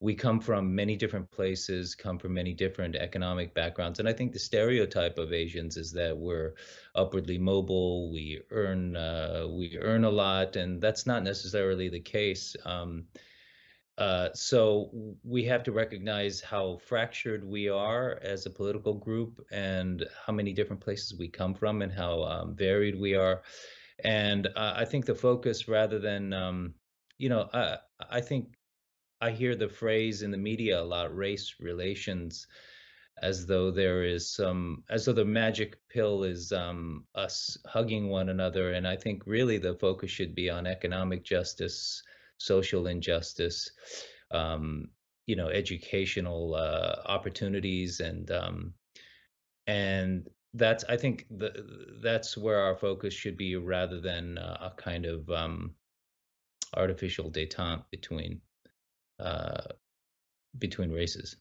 we 0.00 0.14
come 0.14 0.40
from 0.40 0.74
many 0.74 0.96
different 0.96 1.30
places, 1.30 1.94
come 1.94 2.18
from 2.18 2.34
many 2.34 2.52
different 2.52 2.96
economic 2.96 3.54
backgrounds, 3.54 4.00
and 4.00 4.08
I 4.08 4.14
think 4.14 4.32
the 4.32 4.48
stereotype 4.50 5.16
of 5.18 5.32
Asians 5.32 5.76
is 5.76 5.92
that 5.92 6.16
we're 6.16 6.54
upwardly 6.96 7.38
mobile, 7.38 8.10
we 8.10 8.40
earn 8.50 8.96
uh, 8.96 9.46
we 9.48 9.78
earn 9.80 10.04
a 10.04 10.10
lot, 10.24 10.56
and 10.56 10.82
that's 10.82 11.06
not 11.06 11.22
necessarily 11.22 11.88
the 11.88 12.00
case. 12.18 12.56
Um, 12.64 13.04
uh, 13.98 14.28
so 14.34 14.90
we 15.24 15.44
have 15.44 15.62
to 15.64 15.72
recognize 15.72 16.40
how 16.40 16.78
fractured 16.84 17.44
we 17.44 17.68
are 17.68 18.18
as 18.22 18.44
a 18.44 18.50
political 18.50 18.94
group 18.94 19.44
and 19.50 20.04
how 20.26 20.32
many 20.32 20.52
different 20.52 20.82
places 20.82 21.18
we 21.18 21.28
come 21.28 21.54
from 21.54 21.80
and 21.80 21.92
how 21.92 22.22
um, 22.22 22.54
varied 22.54 22.98
we 22.98 23.14
are. 23.14 23.42
And 24.04 24.48
uh, 24.48 24.74
I 24.76 24.84
think 24.84 25.06
the 25.06 25.14
focus 25.14 25.66
rather 25.66 25.98
than, 25.98 26.34
um, 26.34 26.74
you 27.16 27.30
know, 27.30 27.48
I, 27.54 27.78
I 28.10 28.20
think 28.20 28.54
I 29.22 29.30
hear 29.30 29.56
the 29.56 29.68
phrase 29.68 30.20
in 30.20 30.30
the 30.30 30.36
media 30.36 30.80
a 30.80 30.84
lot, 30.84 31.16
race 31.16 31.54
relations, 31.58 32.46
as 33.22 33.46
though 33.46 33.70
there 33.70 34.04
is 34.04 34.30
some, 34.30 34.84
as 34.90 35.06
though 35.06 35.14
the 35.14 35.24
magic 35.24 35.78
pill 35.88 36.22
is 36.22 36.52
um, 36.52 37.06
us 37.14 37.56
hugging 37.66 38.08
one 38.08 38.28
another. 38.28 38.72
And 38.72 38.86
I 38.86 38.96
think 38.96 39.22
really 39.24 39.56
the 39.56 39.74
focus 39.76 40.10
should 40.10 40.34
be 40.34 40.50
on 40.50 40.66
economic 40.66 41.24
justice, 41.24 42.02
social 42.38 42.86
injustice, 42.86 43.70
um, 44.30 44.88
you 45.26 45.36
know, 45.36 45.48
educational 45.48 46.54
uh, 46.54 46.96
opportunities, 47.06 48.00
and 48.00 48.30
um, 48.30 48.74
and 49.66 50.28
that's 50.54 50.84
I 50.88 50.96
think 50.96 51.26
the, 51.30 51.98
that's 52.02 52.36
where 52.36 52.60
our 52.60 52.76
focus 52.76 53.14
should 53.14 53.36
be 53.36 53.56
rather 53.56 54.00
than 54.00 54.38
uh, 54.38 54.72
a 54.72 54.80
kind 54.80 55.04
of 55.06 55.28
um, 55.30 55.74
artificial 56.76 57.30
détente 57.30 57.84
between 57.90 58.40
uh, 59.18 59.62
between 60.58 60.90
races. 60.90 61.36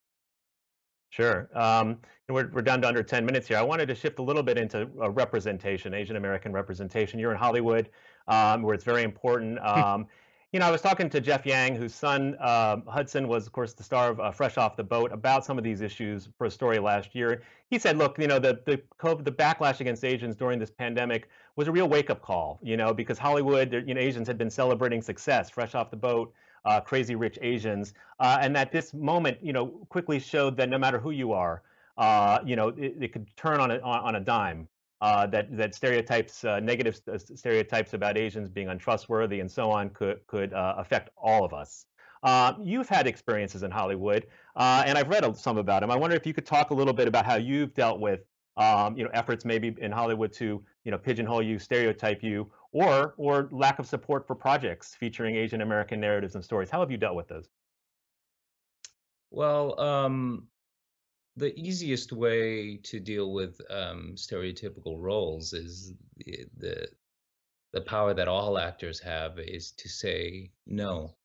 Sure. 1.09 1.49
Um, 1.55 1.99
we're, 2.27 2.49
we're 2.49 2.61
down 2.61 2.81
to 2.81 2.87
under 2.89 3.01
10 3.01 3.25
minutes 3.25 3.47
here. 3.47 3.57
I 3.57 3.61
wanted 3.61 3.87
to 3.87 3.95
shift 3.95 4.19
a 4.19 4.21
little 4.21 4.43
bit 4.43 4.57
into 4.57 4.87
representation, 5.11 5.93
Asian 5.93 6.17
American 6.17 6.51
representation. 6.51 7.19
You're 7.19 7.31
in 7.31 7.37
Hollywood, 7.37 7.89
um, 8.27 8.63
where 8.63 8.73
it's 8.73 8.83
very 8.83 9.03
important. 9.03 9.59
Um, 9.59 10.07
you 10.55 10.59
know, 10.59 10.67
I 10.67 10.71
was 10.71 10.79
talking 10.79 11.09
to 11.09 11.19
Jeff 11.19 11.45
Yang, 11.45 11.75
whose 11.75 11.93
son 11.93 12.37
uh, 12.39 12.77
Hudson 12.87 13.27
was, 13.27 13.45
of 13.45 13.51
course, 13.51 13.73
the 13.73 13.83
star 13.83 14.11
of 14.11 14.21
uh, 14.21 14.31
Fresh 14.31 14.57
Off 14.57 14.77
the 14.77 14.85
Boat, 14.85 15.11
about 15.11 15.43
some 15.43 15.57
of 15.57 15.65
these 15.65 15.81
issues 15.81 16.29
for 16.37 16.45
a 16.47 16.49
story 16.49 16.79
last 16.79 17.13
year. 17.13 17.41
He 17.69 17.77
said, 17.77 17.97
"Look, 17.97 18.17
you 18.17 18.27
know, 18.27 18.39
the 18.39 18.61
the 18.65 18.81
COVID, 18.97 19.25
the 19.25 19.33
backlash 19.33 19.81
against 19.81 20.05
Asians 20.05 20.33
during 20.33 20.57
this 20.57 20.71
pandemic 20.71 21.27
was 21.57 21.67
a 21.67 21.73
real 21.73 21.89
wake 21.89 22.09
up 22.09 22.21
call. 22.21 22.57
You 22.63 22.77
know, 22.77 22.93
because 22.93 23.17
Hollywood, 23.17 23.73
you 23.85 23.93
know, 23.93 23.99
Asians 23.99 24.29
had 24.29 24.37
been 24.37 24.49
celebrating 24.49 25.01
success, 25.01 25.49
Fresh 25.49 25.75
Off 25.75 25.91
the 25.91 25.97
Boat." 25.97 26.33
Uh, 26.63 26.79
crazy 26.79 27.13
rich 27.15 27.37
Asians, 27.41 27.93
uh, 28.19 28.39
and 28.41 28.55
that 28.55 28.71
this 28.71 28.91
moment, 28.91 29.37
you 29.39 29.53
know, 29.53 29.67
quickly 29.89 30.17
showed 30.17 30.57
that 30.57 30.67
no 30.67 30.79
matter 30.79 30.97
who 30.97 31.11
you 31.11 31.31
are, 31.31 31.61
uh, 31.97 32.39
you 32.43 32.55
know, 32.55 32.69
it, 32.69 32.95
it, 32.99 33.13
could 33.13 33.27
turn 33.37 33.59
on 33.59 33.69
a, 33.69 33.79
on 33.81 34.15
a 34.15 34.19
dime 34.19 34.67
uh, 35.01 35.27
that 35.27 35.55
that 35.55 35.75
stereotypes, 35.75 36.43
uh, 36.43 36.59
negative 36.59 36.99
stereotypes 37.35 37.93
about 37.93 38.17
Asians 38.17 38.49
being 38.49 38.69
untrustworthy 38.69 39.39
and 39.39 39.51
so 39.51 39.69
on, 39.71 39.89
could 39.89 40.25
could 40.27 40.53
uh, 40.53 40.75
affect 40.77 41.09
all 41.17 41.43
of 41.43 41.53
us. 41.53 41.85
Uh, 42.23 42.53
you've 42.63 42.89
had 42.89 43.05
experiences 43.05 43.61
in 43.61 43.69
Hollywood, 43.69 44.25
uh, 44.55 44.83
and 44.85 44.97
I've 44.97 45.09
read 45.09 45.37
some 45.37 45.57
about 45.57 45.81
them. 45.81 45.91
I 45.91 45.95
wonder 45.95 46.15
if 46.15 46.25
you 46.25 46.33
could 46.33 46.45
talk 46.45 46.71
a 46.71 46.73
little 46.73 46.93
bit 46.93 47.07
about 47.07 47.25
how 47.25 47.35
you've 47.35 47.73
dealt 47.75 47.99
with, 47.99 48.21
um, 48.57 48.97
you 48.97 49.03
know, 49.03 49.11
efforts 49.13 49.45
maybe 49.45 49.75
in 49.79 49.91
Hollywood 49.91 50.33
to, 50.33 50.63
you 50.85 50.91
know, 50.91 50.97
pigeonhole 50.97 51.43
you, 51.43 51.59
stereotype 51.59 52.23
you, 52.23 52.51
or 52.71 53.13
or 53.17 53.49
lack 53.51 53.79
of 53.79 53.85
support 53.85 54.25
for 54.25 54.35
projects 54.35 54.95
featuring 54.95 55.35
Asian 55.35 55.61
American 55.61 55.99
narratives 55.99 56.35
and 56.35 56.43
stories. 56.43 56.69
How 56.69 56.79
have 56.79 56.89
you 56.89 56.97
dealt 56.97 57.15
with 57.15 57.27
those? 57.27 57.47
Well, 59.29 59.79
um, 59.79 60.47
the 61.37 61.57
easiest 61.59 62.11
way 62.11 62.77
to 62.77 62.99
deal 62.99 63.33
with 63.33 63.59
um, 63.69 64.13
stereotypical 64.15 64.99
roles 64.99 65.53
is 65.53 65.93
the, 66.17 66.45
the, 66.57 66.87
the 67.73 67.81
power 67.81 68.13
that 68.13 68.27
all 68.27 68.57
actors 68.57 68.99
have 69.01 69.37
is 69.39 69.71
to 69.71 69.89
say 69.89 70.51
no, 70.65 71.15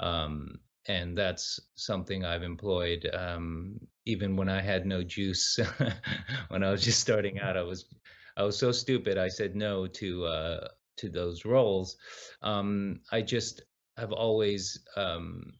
um, 0.00 0.58
and 0.86 1.16
that's 1.16 1.60
something 1.74 2.24
I've 2.24 2.42
employed 2.42 3.08
um, 3.12 3.78
even 4.06 4.36
when 4.36 4.48
I 4.48 4.62
had 4.62 4.86
no 4.86 5.02
juice. 5.02 5.58
when 6.48 6.64
I 6.64 6.70
was 6.70 6.82
just 6.82 7.00
starting 7.00 7.38
out, 7.38 7.56
I 7.56 7.62
was 7.62 7.84
I 8.36 8.42
was 8.44 8.58
so 8.58 8.72
stupid. 8.72 9.18
I 9.18 9.28
said 9.28 9.54
no 9.54 9.86
to 9.86 10.24
uh, 10.24 10.68
to 10.96 11.10
those 11.10 11.44
roles. 11.44 11.96
Um, 12.42 13.00
I 13.12 13.20
just 13.20 13.62
have 13.98 14.12
always 14.12 14.80
um, 14.96 15.52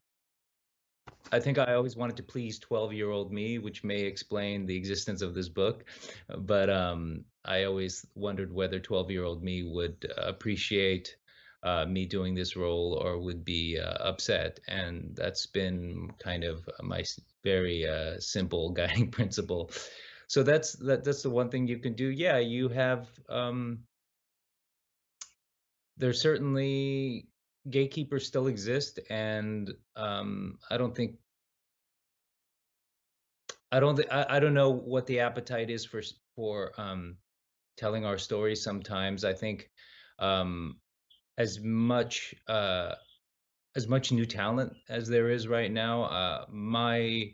I 1.32 1.40
think 1.40 1.58
I 1.58 1.74
always 1.74 1.96
wanted 1.96 2.16
to 2.16 2.22
please 2.22 2.58
12 2.58 2.92
year 2.92 3.10
old 3.10 3.32
me, 3.32 3.58
which 3.58 3.84
may 3.84 4.00
explain 4.00 4.66
the 4.66 4.76
existence 4.76 5.22
of 5.22 5.34
this 5.34 5.48
book. 5.48 5.84
But 6.28 6.70
um, 6.70 7.24
I 7.44 7.64
always 7.64 8.04
wondered 8.14 8.52
whether 8.52 8.80
12 8.80 9.10
year 9.10 9.24
old 9.24 9.42
me 9.42 9.62
would 9.62 10.10
appreciate 10.16 11.16
uh, 11.62 11.84
me 11.86 12.06
doing 12.06 12.34
this 12.34 12.56
role 12.56 12.94
or 13.02 13.18
would 13.18 13.44
be 13.44 13.78
uh, 13.78 13.92
upset. 14.08 14.60
And 14.66 15.14
that's 15.14 15.46
been 15.46 16.10
kind 16.18 16.44
of 16.44 16.68
my 16.82 17.04
very 17.44 17.86
uh, 17.86 18.18
simple 18.18 18.70
guiding 18.80 19.10
principle. 19.10 19.70
So 20.26 20.42
that's 20.42 20.72
that, 20.74 21.04
that's 21.04 21.22
the 21.22 21.30
one 21.30 21.48
thing 21.48 21.66
you 21.66 21.78
can 21.78 21.94
do. 21.94 22.06
Yeah, 22.06 22.38
you 22.38 22.68
have. 22.68 23.08
Um, 23.28 23.80
there's 25.96 26.22
certainly 26.22 27.26
gatekeepers 27.68 28.26
still 28.26 28.46
exist, 28.46 28.98
and 29.10 29.70
um, 29.96 30.58
I 30.70 30.76
don't 30.76 30.94
think 30.94 31.16
I 33.72 33.80
don't 33.80 33.96
th- 33.96 34.08
I, 34.10 34.26
I 34.28 34.40
don't 34.40 34.54
know 34.54 34.70
what 34.70 35.06
the 35.06 35.20
appetite 35.20 35.70
is 35.70 35.84
for 35.84 36.02
for 36.34 36.72
um, 36.78 37.16
telling 37.76 38.04
our 38.04 38.18
stories. 38.18 38.62
Sometimes 38.62 39.24
I 39.24 39.32
think 39.32 39.70
um, 40.18 40.78
as 41.38 41.60
much 41.60 42.34
uh, 42.48 42.94
as 43.76 43.88
much 43.88 44.12
new 44.12 44.26
talent 44.26 44.72
as 44.88 45.08
there 45.08 45.30
is 45.30 45.48
right 45.48 45.70
now, 45.70 46.04
uh, 46.04 46.46
my 46.50 47.32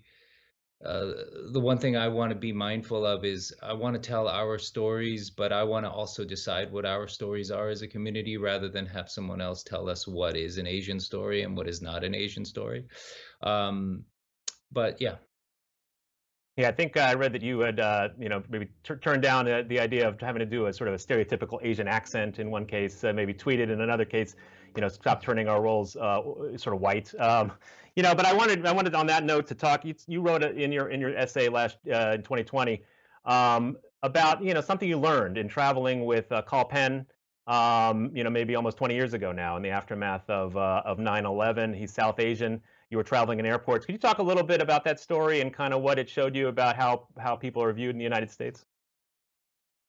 uh, 0.84 1.12
the 1.52 1.60
one 1.60 1.78
thing 1.78 1.96
I 1.96 2.08
want 2.08 2.30
to 2.30 2.36
be 2.36 2.52
mindful 2.52 3.06
of 3.06 3.24
is 3.24 3.54
I 3.62 3.72
want 3.72 3.94
to 3.94 4.08
tell 4.08 4.28
our 4.28 4.58
stories, 4.58 5.30
but 5.30 5.52
I 5.52 5.62
want 5.62 5.86
to 5.86 5.90
also 5.90 6.24
decide 6.24 6.70
what 6.70 6.84
our 6.84 7.08
stories 7.08 7.50
are 7.50 7.70
as 7.70 7.80
a 7.80 7.88
community 7.88 8.36
rather 8.36 8.68
than 8.68 8.84
have 8.86 9.10
someone 9.10 9.40
else 9.40 9.62
tell 9.62 9.88
us 9.88 10.06
what 10.06 10.36
is 10.36 10.58
an 10.58 10.66
Asian 10.66 11.00
story 11.00 11.42
and 11.42 11.56
what 11.56 11.66
is 11.66 11.80
not 11.80 12.04
an 12.04 12.14
Asian 12.14 12.44
story. 12.44 12.84
Um, 13.42 14.04
but 14.70 15.00
yeah. 15.00 15.16
Yeah, 16.58 16.68
I 16.68 16.72
think 16.72 16.96
uh, 16.96 17.00
I 17.00 17.14
read 17.14 17.32
that 17.34 17.42
you 17.42 17.60
had, 17.60 17.80
uh, 17.80 18.08
you 18.18 18.30
know, 18.30 18.42
maybe 18.48 18.68
turned 18.82 19.22
down 19.22 19.44
the 19.44 19.78
idea 19.78 20.08
of 20.08 20.18
having 20.20 20.40
to 20.40 20.46
do 20.46 20.66
a 20.66 20.72
sort 20.72 20.88
of 20.88 20.94
a 20.94 20.96
stereotypical 20.96 21.58
Asian 21.62 21.86
accent 21.86 22.38
in 22.38 22.50
one 22.50 22.64
case, 22.64 23.04
uh, 23.04 23.12
maybe 23.12 23.34
tweeted 23.34 23.70
in 23.70 23.82
another 23.82 24.06
case, 24.06 24.36
you 24.74 24.80
know, 24.80 24.88
stop 24.88 25.22
turning 25.22 25.48
our 25.48 25.60
roles 25.60 25.96
uh, 25.96 26.22
sort 26.56 26.74
of 26.74 26.80
white. 26.80 27.14
Um, 27.20 27.52
you 27.96 28.02
know, 28.02 28.14
but 28.14 28.26
I 28.26 28.32
wanted 28.34 28.64
I 28.66 28.72
wanted 28.72 28.94
on 28.94 29.06
that 29.06 29.24
note 29.24 29.46
to 29.48 29.54
talk. 29.54 29.84
You, 29.84 29.94
you 30.06 30.20
wrote 30.20 30.42
it 30.42 30.56
in 30.58 30.70
your 30.70 30.90
in 30.90 31.00
your 31.00 31.16
essay 31.16 31.48
last 31.48 31.78
uh, 31.90 32.12
in 32.14 32.22
2020 32.22 32.82
um, 33.24 33.76
about 34.02 34.44
you 34.44 34.52
know 34.54 34.60
something 34.60 34.88
you 34.88 34.98
learned 34.98 35.38
in 35.38 35.48
traveling 35.48 36.04
with 36.04 36.30
uh, 36.30 36.42
Kal 36.42 36.66
Penn. 36.66 37.06
Um, 37.48 38.10
you 38.12 38.24
know, 38.24 38.30
maybe 38.30 38.56
almost 38.56 38.76
20 38.76 38.96
years 38.96 39.14
ago 39.14 39.30
now, 39.30 39.56
in 39.56 39.62
the 39.62 39.70
aftermath 39.70 40.28
of 40.28 40.56
uh, 40.56 40.82
of 40.84 40.98
9/11. 40.98 41.76
He's 41.76 41.92
South 41.92 42.20
Asian. 42.20 42.60
You 42.90 42.98
were 42.98 43.04
traveling 43.04 43.38
in 43.38 43.46
airports. 43.46 43.86
Could 43.86 43.92
you 43.92 43.98
talk 43.98 44.18
a 44.18 44.22
little 44.22 44.42
bit 44.42 44.60
about 44.60 44.84
that 44.84 45.00
story 45.00 45.40
and 45.40 45.52
kind 45.52 45.72
of 45.72 45.80
what 45.80 45.98
it 45.98 46.08
showed 46.08 46.36
you 46.36 46.48
about 46.48 46.76
how 46.76 47.08
how 47.18 47.34
people 47.34 47.62
are 47.62 47.72
viewed 47.72 47.90
in 47.90 47.98
the 47.98 48.04
United 48.04 48.30
States? 48.30 48.66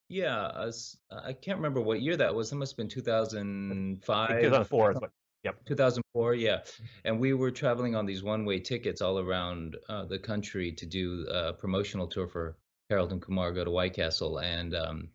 Yeah, 0.08 0.70
I 1.12 1.34
can't 1.34 1.58
remember 1.58 1.82
what 1.82 2.02
year 2.02 2.15
that 2.15 2.34
was. 2.34 2.54
It 2.54 2.56
must 2.56 2.74
have 2.74 2.78
been 2.78 2.88
2005. 2.88 4.30
2004 4.30 4.91
is 4.91 5.02
what 5.02 5.12
Yep. 5.48 5.66
2004, 5.66 6.34
yeah. 6.34 6.60
And 7.06 7.22
we 7.22 7.34
were 7.34 7.52
traveling 7.52 7.96
on 7.96 8.06
these 8.06 8.22
one-way 8.22 8.60
tickets 8.60 9.02
all 9.02 9.18
around 9.18 9.78
uh, 9.88 10.04
the 10.04 10.20
country 10.20 10.74
to 10.74 10.86
do 10.86 11.26
a 11.32 11.54
promotional 11.54 12.08
tour 12.08 12.28
for 12.28 12.58
Harold 12.90 13.14
and 13.14 13.22
Kumar 13.22 13.54
Go 13.54 13.64
to 13.64 13.72
White 13.72 13.94
Castle, 13.94 14.40
and 14.40 14.76
um, 14.76 15.08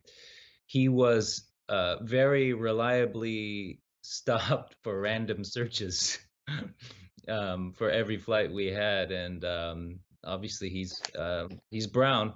he 0.65 0.89
was 0.89 1.45
uh, 1.69 2.03
very 2.03 2.55
reliably 2.55 3.81
stopped 4.01 4.75
for 4.83 4.99
random 4.99 5.45
searches 5.45 6.19
um, 7.29 7.73
for 7.73 7.91
every 7.91 8.17
flight 8.17 8.51
we 8.51 8.69
had, 8.69 9.13
and 9.13 9.45
um, 9.45 9.99
obviously 10.25 10.71
he's 10.71 10.99
uh, 11.19 11.49
he's 11.71 11.87
brown, 11.87 12.33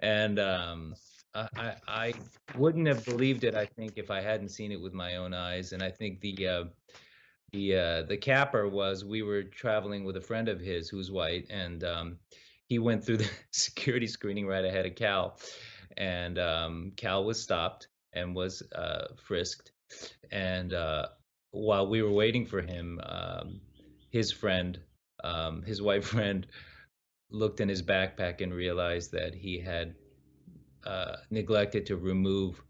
and 0.00 0.40
um, 0.40 0.94
I, 1.32 1.74
I 1.86 2.14
wouldn't 2.56 2.88
have 2.88 3.04
believed 3.04 3.44
it. 3.44 3.54
I 3.54 3.66
think 3.66 3.92
if 3.96 4.10
I 4.10 4.20
hadn't 4.20 4.48
seen 4.48 4.72
it 4.72 4.80
with 4.80 4.94
my 4.94 5.16
own 5.16 5.32
eyes, 5.32 5.72
and 5.72 5.80
I 5.80 5.90
think 5.90 6.20
the 6.20 6.48
uh, 6.48 6.64
the 7.52 7.76
uh, 7.76 8.02
the 8.02 8.16
capper 8.16 8.68
was 8.68 9.04
we 9.04 9.22
were 9.22 9.42
traveling 9.42 10.04
with 10.04 10.16
a 10.16 10.20
friend 10.20 10.48
of 10.48 10.60
his 10.60 10.88
who's 10.88 11.10
white, 11.10 11.46
and 11.50 11.84
um, 11.84 12.18
he 12.66 12.78
went 12.78 13.04
through 13.04 13.16
the 13.18 13.30
security 13.52 14.06
screening 14.06 14.46
right 14.46 14.64
ahead 14.64 14.86
of 14.86 14.94
Kal, 14.94 15.38
and 15.96 16.38
um, 16.38 16.92
Kal 16.96 17.24
was 17.24 17.42
stopped 17.42 17.88
and 18.12 18.34
was 18.34 18.62
uh, 18.74 19.08
frisked, 19.16 19.72
and 20.30 20.74
uh, 20.74 21.08
while 21.50 21.86
we 21.86 22.02
were 22.02 22.12
waiting 22.12 22.46
for 22.46 22.60
him, 22.60 23.00
um, 23.04 23.60
his 24.10 24.32
friend 24.32 24.78
um, 25.24 25.62
his 25.62 25.82
white 25.86 26.04
friend 26.04 26.46
looked 27.30 27.60
in 27.60 27.68
his 27.68 27.82
backpack 27.82 28.40
and 28.40 28.54
realized 28.54 29.12
that 29.12 29.34
he 29.34 29.58
had 29.58 29.94
uh, 30.86 31.16
neglected 31.30 31.86
to 31.86 31.96
remove 31.96 32.62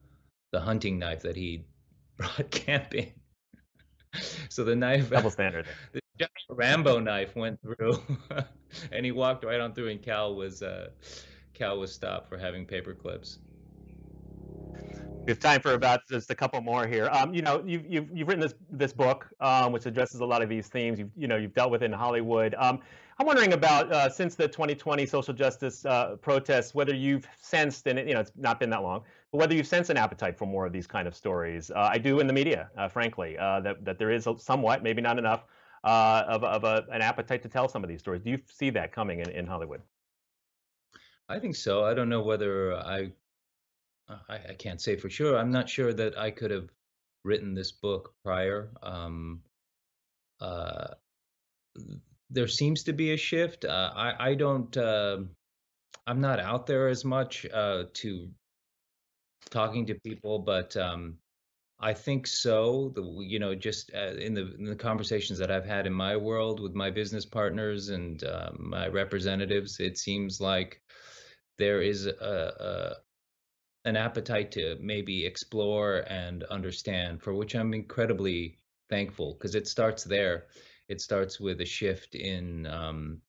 the 0.53 0.61
hunting 0.61 0.99
knife 0.99 1.23
that 1.23 1.37
he 1.37 1.67
brought 2.17 2.51
camping. 2.51 3.13
so 4.49 4.65
the 4.65 4.77
knife, 4.77 5.11
double 5.11 5.31
standard, 5.31 5.67
the 5.93 6.29
Rambo 6.49 6.99
knife 7.01 7.37
went 7.37 7.61
through, 7.61 8.01
and 8.93 9.05
he 9.05 9.13
walked 9.13 9.45
right 9.45 9.61
on 9.61 9.75
through, 9.75 9.89
and 9.89 10.03
Kal 10.03 10.35
was 10.35 10.63
uh, 10.63 10.89
Kal 11.55 11.79
was 11.79 11.93
stopped 11.93 12.29
for 12.29 12.39
having 12.39 12.65
paper 12.65 12.95
clips. 12.95 13.39
We 15.27 15.33
have 15.33 15.41
time 15.41 15.61
for 15.61 15.73
about 15.73 16.07
just 16.09 16.31
a 16.31 16.37
couple 16.37 16.61
more 16.61 16.87
here. 16.87 17.09
Um, 17.11 17.35
you 17.35 17.43
know, 17.43 17.61
you've, 17.67 17.85
you've, 17.85 18.09
you've 18.13 18.29
written 18.29 18.41
this 18.41 18.55
this 18.71 18.93
book, 18.93 19.29
um, 19.41 19.73
which 19.73 19.85
addresses 19.85 20.21
a 20.21 20.25
lot 20.25 20.41
of 20.41 20.49
these 20.49 20.69
themes. 20.69 21.01
You've, 21.01 21.11
you 21.17 21.27
know, 21.27 21.37
you've 21.37 21.55
dealt 21.55 21.73
with 21.73 21.83
in 21.83 21.93
Hollywood. 21.93 22.55
Um, 22.57 22.79
I'm 23.19 23.27
wondering 23.27 23.55
about 23.55 23.91
uh, 23.91 24.09
since 24.11 24.35
the 24.35 24.47
2020 24.47 25.07
social 25.07 25.33
justice 25.35 25.85
uh, 25.87 26.17
protests, 26.17 26.75
whether 26.75 26.95
you've 26.95 27.27
sensed, 27.41 27.87
and 27.87 27.99
it, 27.99 28.07
you 28.07 28.15
know, 28.15 28.21
it's 28.21 28.33
not 28.37 28.61
been 28.61 28.71
that 28.71 28.83
long, 28.83 29.03
whether 29.37 29.55
you 29.55 29.63
sense 29.63 29.91
an 29.91 29.97
appetite 29.97 30.37
for 30.39 30.47
more 30.47 30.67
of 30.67 30.73
these 30.73 30.87
kind 30.87 31.07
of 31.07 31.15
stories. 31.15 31.71
Uh, 31.71 31.89
I 31.93 31.99
do 31.99 32.21
in 32.21 32.27
the 32.27 32.33
media, 32.33 32.71
uh, 32.77 32.89
frankly, 32.89 33.37
uh, 33.39 33.61
that 33.61 33.85
that 33.85 33.99
there 33.99 34.11
is 34.11 34.27
somewhat, 34.39 34.83
maybe 34.83 35.03
not 35.03 35.19
enough, 35.19 35.45
uh, 35.85 36.25
of, 36.27 36.45
of 36.45 36.65
a, 36.65 36.85
an 36.93 37.03
appetite 37.03 37.43
to 37.43 37.49
tell 37.49 37.69
some 37.69 37.85
of 37.85 37.89
these 37.89 38.01
stories. 38.01 38.23
Do 38.23 38.31
you 38.31 38.41
see 38.47 38.71
that 38.71 38.93
coming 38.93 39.21
in, 39.21 39.31
in 39.31 39.47
Hollywood? 39.47 39.83
I 41.29 41.39
think 41.39 41.57
so. 41.57 41.85
I 41.85 41.95
don't 41.95 42.09
know 42.09 42.23
whether 42.23 42.75
I 42.75 43.13
I, 44.09 44.39
I 44.51 44.55
can't 44.59 44.81
say 44.81 44.97
for 44.97 45.11
sure. 45.11 45.37
I'm 45.37 45.51
not 45.51 45.69
sure 45.69 45.93
that 45.93 46.19
I 46.19 46.31
could 46.31 46.51
have 46.51 46.69
written 47.25 47.55
this 47.55 47.73
book 47.73 48.15
prior. 48.25 48.71
Um, 48.83 49.43
uh, 50.41 50.89
there 52.31 52.49
seems 52.49 52.83
to 52.85 52.93
be 52.93 53.13
a 53.13 53.17
shift. 53.17 53.65
Uh, 53.65 53.91
I, 53.95 54.31
I 54.31 54.35
don't. 54.35 54.77
Uh, 54.77 55.19
I'm 56.07 56.21
not 56.21 56.39
out 56.39 56.67
there 56.67 56.89
as 56.89 57.05
much 57.05 57.47
uh, 57.53 57.85
to 57.95 58.29
talking 59.51 59.87
to 59.87 59.95
people, 59.95 60.39
but 60.39 60.77
um, 60.77 61.19
I 61.81 61.93
think 61.93 62.27
so. 62.27 62.93
The 62.95 63.03
you 63.21 63.39
know 63.39 63.55
just 63.55 63.91
uh, 63.95 64.15
in 64.19 64.35
the 64.35 64.55
in 64.55 64.65
the 64.65 64.77
conversations 64.77 65.39
that 65.39 65.51
I've 65.51 65.67
had 65.67 65.87
in 65.87 65.93
my 65.93 66.17
world 66.17 66.61
with 66.61 66.75
my 66.75 66.91
business 66.91 67.27
partners 67.27 67.91
and 67.91 68.23
uh, 68.25 68.51
my 68.59 68.89
representatives, 68.89 69.81
it 69.81 69.99
seems 69.99 70.41
like 70.41 70.81
there 71.59 71.81
is 71.81 72.07
a, 72.07 72.97
an 73.85 73.97
appetite 73.97 74.51
to 74.53 74.77
maybe 74.81 75.25
explore 75.25 76.05
and 76.09 76.45
understand, 76.45 77.23
for 77.23 77.35
which 77.35 77.55
I'm 77.55 77.73
incredibly 77.73 78.59
thankful 78.91 79.35
because 79.35 79.55
it 79.55 79.69
starts 79.69 80.05
there. 80.05 80.47
It 80.89 81.01
starts 81.01 81.41
with 81.41 81.61
a 81.61 81.65
shift 81.65 82.15
in 82.15 82.67
um, 82.67 83.21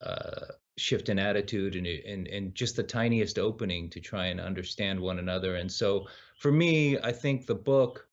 uh, 0.00 0.52
shift 0.80 1.08
in 1.08 1.18
attitude 1.18 1.76
and, 1.76 1.86
and 1.86 2.26
and 2.28 2.54
just 2.54 2.76
the 2.76 2.82
tiniest 2.82 3.38
opening 3.38 3.90
to 3.90 4.00
try 4.00 4.26
and 4.26 4.40
understand 4.40 4.98
one 4.98 5.18
another. 5.18 5.56
And 5.56 5.70
so, 5.70 6.06
for 6.38 6.50
me, 6.50 6.98
I 6.98 7.12
think 7.12 7.46
the 7.46 7.54
book 7.54 8.08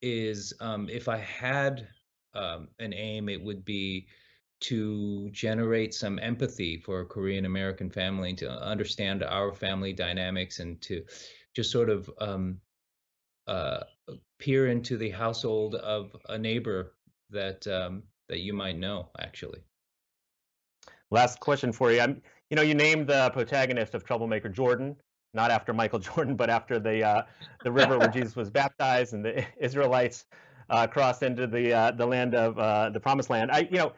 is 0.00 0.52
um, 0.60 0.88
if 0.88 1.08
I 1.08 1.18
had 1.18 1.88
um, 2.34 2.68
an 2.78 2.92
aim, 2.94 3.28
it 3.28 3.42
would 3.42 3.64
be 3.64 4.06
to 4.60 5.28
generate 5.30 5.92
some 5.92 6.20
empathy 6.20 6.78
for 6.78 7.00
a 7.00 7.06
Korean 7.06 7.46
American 7.46 7.90
family 7.90 8.32
to 8.34 8.50
understand 8.50 9.24
our 9.24 9.52
family 9.52 9.92
dynamics 9.92 10.60
and 10.60 10.80
to 10.82 11.04
just 11.54 11.70
sort 11.70 11.90
of 11.90 12.08
um, 12.20 12.60
uh, 13.48 13.80
peer 14.38 14.68
into 14.68 14.96
the 14.96 15.10
household 15.10 15.74
of 15.74 16.16
a 16.28 16.38
neighbor 16.38 16.94
that 17.30 17.66
um, 17.66 18.04
that 18.28 18.40
you 18.40 18.52
might 18.52 18.78
know 18.78 19.08
actually. 19.18 19.62
Last 21.12 21.40
question 21.40 21.72
for 21.72 21.92
you. 21.92 22.00
I'm, 22.00 22.22
you 22.48 22.56
know, 22.56 22.62
you 22.62 22.74
named 22.74 23.06
the 23.06 23.28
protagonist 23.34 23.94
of 23.94 24.02
Troublemaker 24.02 24.48
Jordan, 24.48 24.96
not 25.34 25.50
after 25.50 25.74
Michael 25.74 25.98
Jordan, 26.08 26.36
but 26.36 26.48
after 26.48 26.78
the 26.78 27.04
uh, 27.04 27.22
the 27.62 27.70
river 27.70 27.98
where 27.98 28.08
Jesus 28.08 28.34
was 28.34 28.48
baptized 28.48 29.12
and 29.12 29.22
the 29.22 29.44
Israelites 29.62 30.24
uh, 30.70 30.86
crossed 30.86 31.22
into 31.22 31.46
the 31.46 31.70
uh, 31.70 31.90
the 31.90 32.06
land 32.06 32.34
of 32.34 32.58
uh, 32.58 32.88
the 32.88 32.98
Promised 32.98 33.28
Land. 33.28 33.50
I, 33.50 33.68
you 33.70 33.76
know, 33.76 33.92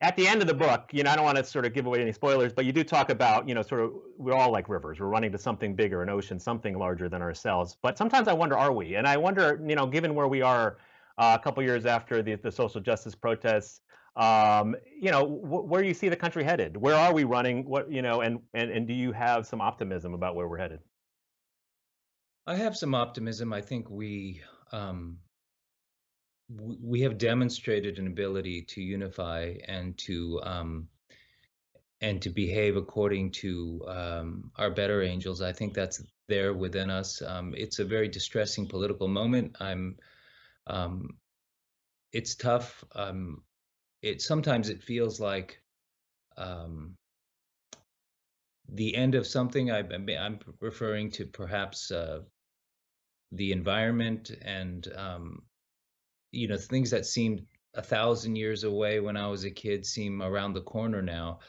at 0.00 0.14
the 0.14 0.28
end 0.28 0.40
of 0.40 0.46
the 0.46 0.54
book, 0.54 0.90
you 0.92 1.02
know, 1.02 1.10
I 1.10 1.16
don't 1.16 1.24
want 1.24 1.36
to 1.36 1.42
sort 1.42 1.66
of 1.66 1.74
give 1.74 1.86
away 1.86 2.00
any 2.00 2.12
spoilers, 2.12 2.52
but 2.52 2.64
you 2.64 2.70
do 2.72 2.84
talk 2.84 3.10
about, 3.10 3.48
you 3.48 3.54
know, 3.56 3.62
sort 3.62 3.80
of 3.80 3.94
we're 4.16 4.34
all 4.34 4.52
like 4.52 4.68
rivers. 4.68 5.00
We're 5.00 5.06
running 5.06 5.32
to 5.32 5.38
something 5.38 5.74
bigger, 5.74 6.00
an 6.02 6.08
ocean, 6.08 6.38
something 6.38 6.78
larger 6.78 7.08
than 7.08 7.22
ourselves. 7.22 7.76
But 7.82 7.98
sometimes 7.98 8.28
I 8.28 8.34
wonder, 8.34 8.56
are 8.56 8.72
we? 8.72 8.94
And 8.94 9.08
I 9.08 9.16
wonder, 9.16 9.60
you 9.66 9.74
know, 9.74 9.86
given 9.86 10.14
where 10.14 10.28
we 10.28 10.42
are 10.42 10.76
uh, 11.18 11.36
a 11.40 11.42
couple 11.42 11.64
years 11.64 11.86
after 11.86 12.22
the, 12.22 12.36
the 12.36 12.52
social 12.52 12.80
justice 12.80 13.16
protests, 13.16 13.80
um, 14.16 14.76
you 14.98 15.10
know, 15.10 15.26
wh- 15.26 15.68
where 15.68 15.84
you 15.84 15.94
see 15.94 16.08
the 16.08 16.16
country 16.16 16.42
headed? 16.42 16.76
Where 16.76 16.94
are 16.94 17.12
we 17.12 17.24
running? 17.24 17.68
What, 17.68 17.90
you 17.92 18.02
know, 18.02 18.22
and 18.22 18.40
and 18.54 18.70
and 18.70 18.86
do 18.86 18.94
you 18.94 19.12
have 19.12 19.46
some 19.46 19.60
optimism 19.60 20.14
about 20.14 20.34
where 20.34 20.48
we're 20.48 20.58
headed? 20.58 20.80
I 22.46 22.56
have 22.56 22.76
some 22.76 22.94
optimism. 22.94 23.52
I 23.52 23.60
think 23.60 23.90
we 23.90 24.40
um, 24.72 25.18
we 26.48 27.02
have 27.02 27.18
demonstrated 27.18 27.98
an 27.98 28.06
ability 28.06 28.62
to 28.70 28.80
unify 28.80 29.54
and 29.66 29.98
to 29.98 30.40
um, 30.42 30.88
and 32.00 32.22
to 32.22 32.30
behave 32.30 32.76
according 32.76 33.32
to 33.32 33.82
um, 33.86 34.50
our 34.56 34.70
better 34.70 35.02
angels. 35.02 35.42
I 35.42 35.52
think 35.52 35.74
that's 35.74 36.02
there 36.28 36.54
within 36.54 36.88
us. 36.88 37.20
Um, 37.20 37.54
it's 37.54 37.80
a 37.80 37.84
very 37.84 38.08
distressing 38.08 38.66
political 38.66 39.08
moment. 39.08 39.56
I'm. 39.60 39.96
Um, 40.66 41.18
it's 42.12 42.34
tough. 42.34 42.82
Um, 42.94 43.42
it 44.06 44.22
sometimes 44.22 44.68
it 44.68 44.82
feels 44.82 45.18
like 45.18 45.60
um, 46.36 46.96
the 48.68 48.94
end 48.96 49.14
of 49.16 49.26
something. 49.26 49.70
I, 49.70 49.80
I'm 49.80 50.38
referring 50.60 51.10
to 51.12 51.26
perhaps 51.26 51.90
uh, 51.90 52.20
the 53.32 53.50
environment 53.50 54.30
and 54.42 54.86
um, 54.96 55.42
you 56.30 56.46
know 56.46 56.56
things 56.56 56.90
that 56.90 57.04
seemed 57.04 57.42
a 57.74 57.82
thousand 57.82 58.36
years 58.36 58.64
away 58.64 59.00
when 59.00 59.16
I 59.16 59.26
was 59.26 59.44
a 59.44 59.50
kid 59.50 59.84
seem 59.84 60.22
around 60.22 60.52
the 60.52 60.62
corner 60.62 61.02
now. 61.02 61.40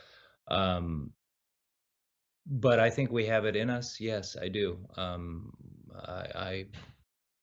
Um, 0.48 1.12
but 2.48 2.80
I 2.80 2.90
think 2.90 3.12
we 3.12 3.26
have 3.28 3.46
it 3.46 3.56
in 3.56 3.70
us. 3.70 4.00
Yes, 4.00 4.36
I 4.42 4.48
do. 4.48 4.80
Um, 4.96 5.54
I, 5.96 6.26
I, 6.36 6.66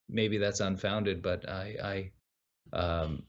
maybe 0.09 0.39
that's 0.39 0.61
unfounded, 0.61 1.23
but 1.23 1.49
I 1.49 2.11
I 2.75 2.77
um, 2.77 3.23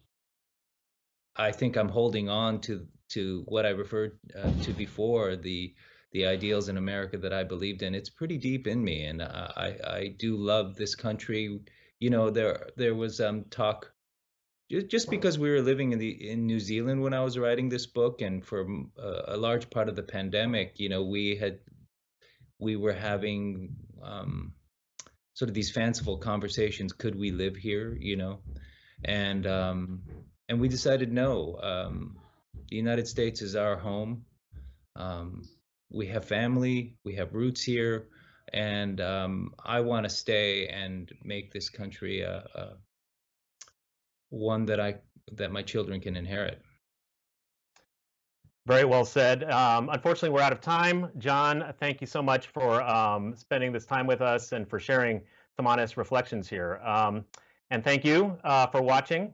I 1.36 1.52
think 1.52 1.76
I'm 1.76 1.90
holding 1.90 2.30
on 2.30 2.62
to 2.62 2.88
to 3.10 3.44
what 3.48 3.66
I 3.66 3.70
referred 3.70 4.18
uh, 4.36 4.52
to 4.64 4.74
before 4.74 5.36
the 5.36 5.74
the 6.12 6.26
ideals 6.26 6.70
in 6.70 6.78
America 6.78 7.18
that 7.18 7.34
I 7.34 7.44
believed 7.44 7.84
in. 7.84 7.94
It's 7.94 8.10
pretty 8.10 8.38
deep 8.38 8.68
in 8.68 8.84
me, 8.84 9.06
and 9.06 9.22
I 9.22 9.78
I 9.86 10.16
do 10.18 10.38
love 10.38 10.76
this 10.76 10.96
country. 10.96 11.60
You 12.00 12.10
know, 12.10 12.30
there 12.30 12.70
there 12.78 12.96
was 12.96 13.20
um, 13.20 13.46
talk 13.50 13.92
just 14.88 15.10
because 15.10 15.38
we 15.38 15.50
were 15.50 15.62
living 15.62 15.92
in 15.92 16.00
the 16.00 16.32
in 16.32 16.48
New 16.48 16.60
Zealand 16.60 17.02
when 17.02 17.14
I 17.14 17.24
was 17.24 17.38
writing 17.38 17.70
this 17.70 17.86
book, 17.86 18.22
and 18.22 18.44
for 18.44 18.66
a, 18.98 19.36
a 19.36 19.38
large 19.38 19.70
part 19.70 19.90
of 19.90 19.96
the 19.96 20.04
pandemic, 20.04 20.80
you 20.80 20.90
know, 20.90 21.04
we 21.04 21.36
had 21.36 21.60
we 22.60 22.76
were 22.76 22.94
having 22.94 23.76
um, 24.02 24.54
sort 25.34 25.50
of 25.50 25.56
these 25.56 25.72
fanciful 25.72 26.18
conversations. 26.18 26.94
Could 26.94 27.16
we 27.16 27.32
live 27.32 27.56
here? 27.56 27.96
You 28.00 28.16
know, 28.16 28.40
and 29.04 29.46
um, 29.46 30.02
and 30.50 30.60
we 30.60 30.68
decided 30.68 31.12
no. 31.12 31.60
Um, 31.62 32.18
the 32.70 32.76
United 32.76 33.08
States 33.08 33.42
is 33.42 33.56
our 33.56 33.76
home. 33.76 34.26
Um, 34.96 35.44
we 35.92 36.08
have 36.08 36.26
family. 36.26 36.98
We 37.04 37.16
have 37.16 37.34
roots 37.34 37.64
here, 37.64 38.08
and 38.54 39.02
um, 39.02 39.54
I 39.64 39.82
want 39.82 40.06
to 40.06 40.10
stay 40.10 40.68
and 40.68 41.12
make 41.24 41.52
this 41.52 41.70
country 41.70 42.22
a, 42.22 42.46
a 42.56 42.68
one 44.30 44.66
that 44.66 44.80
I 44.80 44.96
that 45.34 45.52
my 45.52 45.62
children 45.62 46.00
can 46.00 46.16
inherit. 46.16 46.62
Very 48.68 48.86
well 48.86 49.06
said. 49.06 49.44
Um, 49.44 49.90
unfortunately, 49.90 50.30
we're 50.30 50.42
out 50.42 50.52
of 50.52 50.60
time. 50.60 51.12
John, 51.20 51.74
thank 51.80 52.02
you 52.02 52.08
so 52.08 52.24
much 52.24 52.48
for 52.48 52.82
um, 52.82 53.36
spending 53.36 53.72
this 53.72 53.86
time 53.86 54.08
with 54.08 54.22
us 54.22 54.54
and 54.54 54.68
for 54.68 54.80
sharing 54.80 55.22
some 55.56 55.68
honest 55.68 55.98
reflections 55.98 56.50
here. 56.50 56.82
Um, 56.84 57.26
and 57.70 57.84
thank 57.84 58.04
you 58.04 58.38
uh, 58.44 58.66
for 58.68 58.82
watching. 58.82 59.34